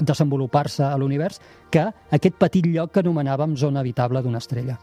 desenvolupar-se 0.00 0.84
a 0.86 0.96
l'univers 0.98 1.40
que 1.70 1.86
aquest 1.86 2.38
petit 2.38 2.66
lloc 2.70 2.92
que 2.94 3.02
anomenàvem 3.02 3.56
zona 3.56 3.82
habitable 3.82 4.22
d'una 4.22 4.42
estrella. 4.42 4.78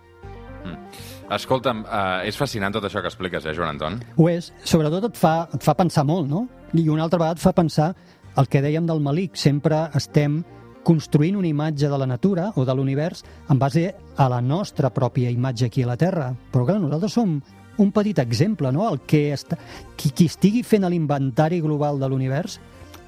Escolta'm, 1.32 1.84
uh, 1.86 2.24
és 2.28 2.38
fascinant 2.38 2.74
tot 2.76 2.84
això 2.84 3.02
que 3.02 3.08
expliques, 3.08 3.46
eh, 3.46 3.54
Joan 3.56 3.76
Anton? 3.76 4.02
Ho 4.18 4.28
és. 4.30 4.52
Sobretot 4.68 5.08
et 5.08 5.18
fa, 5.18 5.48
et 5.54 5.64
fa 5.64 5.76
pensar 5.80 6.04
molt, 6.06 6.28
no? 6.30 6.48
I 6.74 6.90
una 6.90 7.06
altra 7.06 7.20
vegada 7.22 7.40
et 7.40 7.44
fa 7.44 7.54
pensar 7.56 7.94
el 8.38 8.50
que 8.50 8.62
dèiem 8.62 8.86
del 8.90 9.02
malic. 9.02 9.38
Sempre 9.40 9.88
estem 9.96 10.42
construint 10.84 11.38
una 11.40 11.48
imatge 11.48 11.88
de 11.90 11.98
la 11.98 12.08
natura 12.10 12.52
o 12.56 12.66
de 12.66 12.76
l'univers 12.76 13.24
en 13.50 13.60
base 13.60 13.94
a 14.18 14.28
la 14.30 14.42
nostra 14.42 14.92
pròpia 14.94 15.32
imatge 15.32 15.68
aquí 15.70 15.84
a 15.84 15.94
la 15.94 15.98
Terra. 15.98 16.34
Però 16.52 16.66
clar, 16.68 16.80
nosaltres 16.82 17.16
som 17.16 17.38
un 17.78 17.92
petit 17.92 18.20
exemple, 18.20 18.72
no? 18.72 18.86
El 18.90 19.00
que 19.08 19.32
està, 19.34 19.58
qui, 19.98 20.12
qui 20.12 20.28
estigui 20.30 20.64
fent 20.68 20.86
l'inventari 20.86 21.62
global 21.64 22.00
de 22.02 22.10
l'univers 22.12 22.60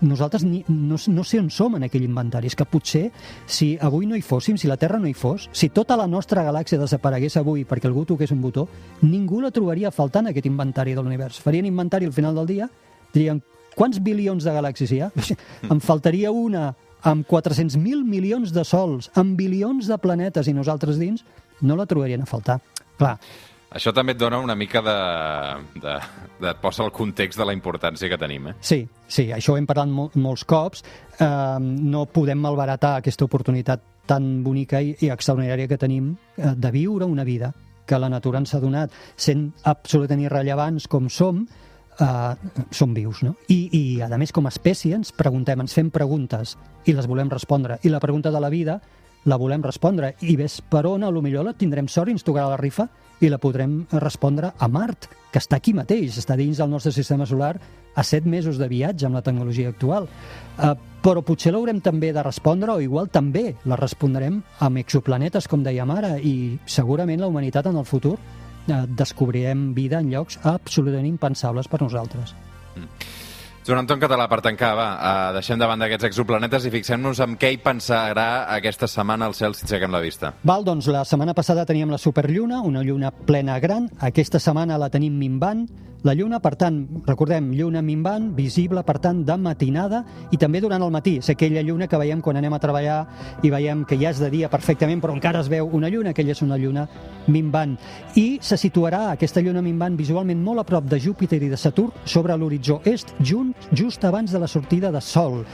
nosaltres 0.01 0.43
ni, 0.43 0.63
no, 0.67 0.97
no 0.97 1.23
sé 1.23 1.39
on 1.39 1.49
som 1.53 1.75
en 1.77 1.85
aquell 1.87 2.05
inventari. 2.05 2.49
És 2.51 2.57
que 2.57 2.67
potser, 2.67 3.09
si 3.47 3.73
avui 3.81 4.07
no 4.09 4.17
hi 4.17 4.23
fóssim, 4.25 4.57
si 4.57 4.69
la 4.69 4.77
Terra 4.81 4.99
no 4.99 5.09
hi 5.09 5.15
fos, 5.15 5.49
si 5.53 5.69
tota 5.69 5.97
la 5.99 6.07
nostra 6.07 6.43
galàxia 6.47 6.79
desaparegués 6.81 7.37
avui 7.41 7.65
perquè 7.65 7.89
algú 7.89 8.05
toqués 8.05 8.33
un 8.35 8.41
botó, 8.43 8.67
ningú 9.01 9.41
la 9.43 9.53
trobaria 9.55 9.93
faltant 9.93 10.31
aquest 10.31 10.49
inventari 10.49 10.95
de 10.95 11.03
l'univers. 11.03 11.39
Farien 11.41 11.67
inventari 11.69 12.09
al 12.09 12.15
final 12.15 12.35
del 12.35 12.49
dia, 12.49 12.69
dirien 13.13 13.41
quants 13.75 13.99
bilions 14.03 14.43
de 14.43 14.53
galàxies 14.55 14.91
hi 14.91 15.01
ha? 15.03 15.11
em 15.73 15.81
faltaria 15.83 16.31
una 16.31 16.71
amb 17.05 17.27
400.000 17.29 18.01
milions 18.03 18.53
de 18.53 18.63
sols, 18.65 19.11
amb 19.13 19.37
bilions 19.37 19.87
de 19.87 19.97
planetes 20.01 20.47
i 20.49 20.55
nosaltres 20.57 20.97
dins, 20.97 21.21
no 21.61 21.77
la 21.77 21.85
trobarien 21.85 22.23
a 22.23 22.29
faltar. 22.29 22.59
Clar, 22.97 23.17
Això 23.75 23.91
també 23.91 24.13
et 24.15 24.19
dona 24.19 24.39
una 24.39 24.55
mica 24.55 24.81
de... 24.83 24.95
de, 25.83 25.97
de 26.39 26.51
et 26.51 26.61
posa 26.61 26.85
el 26.85 26.93
context 26.95 27.39
de 27.39 27.47
la 27.47 27.55
importància 27.55 28.07
que 28.11 28.19
tenim, 28.19 28.49
eh? 28.51 28.55
Sí, 28.63 28.85
sí, 29.07 29.27
això 29.35 29.53
ho 29.53 29.59
hem 29.59 29.67
parlat 29.67 29.91
mol, 29.91 30.09
molts 30.15 30.45
cops. 30.47 30.83
Eh, 31.19 31.59
no 31.59 32.05
podem 32.11 32.39
malbaratar 32.39 32.95
aquesta 33.01 33.27
oportunitat 33.27 33.83
tan 34.07 34.43
bonica 34.45 34.79
i, 34.83 34.93
i 35.01 35.11
extraordinària 35.11 35.67
que 35.67 35.79
tenim 35.81 36.13
eh, 36.13 36.53
de 36.55 36.71
viure 36.71 37.07
una 37.09 37.25
vida 37.27 37.51
que 37.85 37.99
la 37.99 38.09
natura 38.09 38.39
ens 38.41 38.55
ha 38.55 38.61
donat, 38.63 38.93
sent 39.15 39.49
absolutament 39.63 40.23
irrellevants 40.25 40.87
com 40.89 41.09
som, 41.11 41.43
eh, 41.99 42.51
som 42.71 42.93
vius, 42.95 43.21
no? 43.27 43.35
I, 43.51 43.59
I, 43.75 43.83
a 44.01 44.17
més, 44.17 44.33
com 44.35 44.47
a 44.47 44.53
espècie, 44.53 44.95
ens 44.95 45.11
preguntem, 45.15 45.59
ens 45.61 45.75
fem 45.75 45.91
preguntes 45.93 46.55
i 46.85 46.95
les 46.95 47.07
volem 47.11 47.29
respondre. 47.31 47.79
I 47.83 47.91
la 47.93 48.01
pregunta 48.03 48.31
de 48.31 48.41
la 48.41 48.49
vida 48.53 48.79
la 49.25 49.37
volem 49.41 49.63
respondre. 49.65 50.13
I 50.21 50.35
ves 50.39 50.61
per 50.61 50.85
on, 50.89 51.03
a 51.03 51.11
lo 51.11 51.21
millor 51.21 51.45
la 51.45 51.55
tindrem 51.57 51.89
sort 51.91 52.09
i 52.09 52.15
ens 52.15 52.25
tocarà 52.25 52.49
la 52.53 52.61
rifa 52.61 52.87
i 53.23 53.29
la 53.31 53.39
podrem 53.39 53.85
respondre 54.01 54.51
a 54.57 54.67
Mart, 54.67 55.07
que 55.31 55.39
està 55.39 55.57
aquí 55.59 55.73
mateix, 55.73 56.17
està 56.19 56.35
dins 56.37 56.59
del 56.59 56.69
nostre 56.71 56.91
sistema 56.95 57.25
solar 57.25 57.55
a 57.95 58.03
set 58.03 58.25
mesos 58.27 58.59
de 58.59 58.67
viatge 58.67 59.07
amb 59.07 59.15
la 59.15 59.23
tecnologia 59.23 59.71
actual. 59.71 60.07
Uh, 60.57 60.73
però 61.01 61.23
potser 61.23 61.53
l'haurem 61.53 61.79
també 61.85 62.11
de 62.13 62.23
respondre, 62.25 62.73
o 62.73 62.83
igual 62.83 63.07
també 63.13 63.53
la 63.65 63.79
respondrem 63.79 64.41
amb 64.65 64.81
exoplanetes, 64.81 65.47
com 65.47 65.63
dèiem 65.63 65.91
ara, 65.95 66.15
i 66.19 66.57
segurament 66.65 67.23
la 67.23 67.29
humanitat 67.31 67.71
en 67.71 67.79
el 67.79 67.87
futur 67.87 68.17
uh, 68.17 68.81
descobrirem 68.89 69.69
vida 69.77 70.01
en 70.03 70.11
llocs 70.11 70.41
absolutament 70.43 71.07
impensables 71.07 71.71
per 71.71 71.81
nosaltres. 71.85 72.35
Joan 73.65 73.79
Anton 73.81 73.97
Català, 73.97 74.27
per 74.29 74.43
tancar, 74.45 74.75
va, 74.77 74.89
uh, 74.93 75.29
deixem 75.33 75.57
de 75.57 75.65
banda 75.65 75.87
aquests 75.87 76.05
exoplanetes 76.11 76.67
i 76.67 76.71
fixem-nos 76.75 77.17
en 77.25 77.33
què 77.41 77.49
hi 77.49 77.57
pensarà 77.57 78.45
aquesta 78.53 78.85
setmana 78.85 79.25
al 79.25 79.33
cel 79.33 79.57
si 79.57 79.65
aixequem 79.65 79.89
la 79.89 80.03
vista. 80.03 80.35
Val, 80.45 80.61
doncs 80.67 80.85
la 80.93 81.01
setmana 81.01 81.33
passada 81.33 81.65
teníem 81.65 81.89
la 81.89 81.97
superlluna, 81.97 82.61
una 82.61 82.85
lluna 82.85 83.09
plena 83.09 83.57
gran. 83.57 83.89
Aquesta 84.05 84.37
setmana 84.37 84.77
la 84.77 84.91
tenim 84.93 85.17
minvant. 85.17 85.65
La 86.05 86.13
lluna, 86.13 86.37
per 86.37 86.51
tant, 86.53 86.75
recordem, 87.07 87.47
lluna 87.57 87.81
minvant, 87.81 88.27
visible, 88.37 88.83
per 88.85 88.99
tant, 89.01 89.23
de 89.25 89.33
matinada 89.41 90.03
i 90.29 90.37
també 90.37 90.59
durant 90.61 90.83
el 90.85 90.91
matí. 90.93 91.15
És 91.17 91.31
aquella 91.33 91.63
lluna 91.65 91.87
que 91.89 91.97
veiem 91.97 92.21
quan 92.21 92.37
anem 92.37 92.53
a 92.53 92.59
treballar 92.61 92.99
i 93.41 93.49
veiem 93.49 93.81
que 93.89 93.97
ja 93.97 94.11
és 94.13 94.21
de 94.21 94.29
dia 94.29 94.51
perfectament, 94.53 95.01
però 95.01 95.15
encara 95.17 95.41
es 95.41 95.49
veu 95.49 95.71
una 95.73 95.89
lluna, 95.89 96.13
aquella 96.13 96.35
és 96.35 96.43
una 96.45 96.59
lluna 96.61 96.85
minvant. 97.25 97.73
I 98.21 98.37
se 98.37 98.53
situarà 98.61 99.15
aquesta 99.15 99.41
lluna 99.41 99.65
minvant 99.65 99.97
visualment 99.97 100.45
molt 100.45 100.61
a 100.61 100.67
prop 100.69 100.85
de 100.85 100.99
Júpiter 101.01 101.41
i 101.41 101.49
de 101.49 101.57
Saturn 101.57 102.05
sobre 102.05 102.37
l'horitzó 102.37 102.83
est, 102.85 103.15
junt, 103.17 103.54
just 103.71 104.03
abans 104.05 104.31
de 104.31 104.39
la 104.39 104.47
sortida 104.47 104.91
de 104.91 105.01
Sol. 105.01 105.45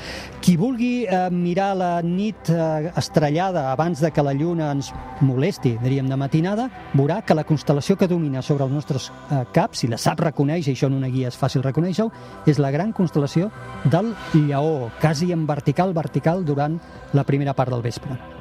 Qui 0.42 0.58
vulgui 0.58 1.06
eh, 1.06 1.30
mirar 1.32 1.76
la 1.78 1.92
nit 2.02 2.50
eh, 2.50 2.92
estrellada 2.98 3.72
abans 3.72 4.02
de 4.02 4.12
que 4.12 4.24
la 4.24 4.34
lluna 4.34 4.72
ens 4.72 4.92
molesti, 5.22 5.78
diríem, 5.84 6.10
de 6.10 6.18
matinada, 6.18 6.68
veurà 6.94 7.22
que 7.26 7.38
la 7.38 7.46
constel·lació 7.48 7.98
que 7.98 8.10
domina 8.12 8.42
sobre 8.42 8.66
els 8.66 8.74
nostres 8.74 9.12
eh, 9.30 9.44
caps, 9.54 9.84
si 9.84 9.92
la 9.92 10.02
sap 10.02 10.22
reconèixer, 10.26 10.76
això 10.76 10.90
en 10.92 11.00
una 11.00 11.12
guia 11.14 11.32
és 11.32 11.40
fàcil 11.40 11.64
reconèixer-ho, 11.66 12.12
és 12.50 12.60
la 12.60 12.74
gran 12.74 12.94
constel·lació 12.94 13.52
del 13.86 14.14
Lleó, 14.34 14.92
quasi 15.00 15.32
en 15.32 15.48
vertical, 15.48 15.94
vertical, 15.94 16.46
durant 16.46 16.80
la 17.14 17.26
primera 17.28 17.54
part 17.54 17.72
del 17.72 17.86
vespre. 17.86 18.41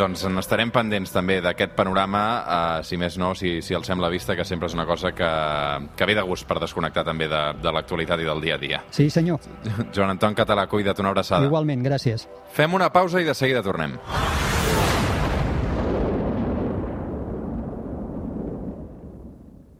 Doncs 0.00 0.22
n'estarem 0.32 0.70
pendents 0.72 1.10
també 1.12 1.40
d'aquest 1.44 1.74
panorama, 1.76 2.22
eh, 2.40 2.84
si 2.88 2.96
més 3.00 3.18
no, 3.20 3.34
si, 3.36 3.58
si 3.60 3.76
alcem 3.76 4.00
la 4.00 4.08
vista, 4.08 4.36
que 4.38 4.46
sempre 4.48 4.70
és 4.70 4.76
una 4.76 4.86
cosa 4.88 5.12
que, 5.12 5.28
que 5.96 6.08
ve 6.08 6.16
de 6.16 6.24
gust 6.24 6.48
per 6.48 6.56
desconnectar 6.62 7.04
també 7.04 7.28
de, 7.28 7.42
de 7.60 7.74
l'actualitat 7.76 8.22
i 8.24 8.28
del 8.30 8.40
dia 8.40 8.56
a 8.56 8.62
dia. 8.62 8.80
Sí, 8.96 9.10
senyor. 9.12 9.44
Joan 9.92 10.14
Anton 10.16 10.38
Català, 10.38 10.64
cuida't, 10.72 11.04
una 11.04 11.12
abraçada. 11.12 11.44
Igualment, 11.50 11.84
gràcies. 11.84 12.24
Fem 12.56 12.80
una 12.80 12.88
pausa 12.94 13.20
i 13.20 13.28
de 13.28 13.36
seguida 13.36 13.60
tornem. 13.66 13.98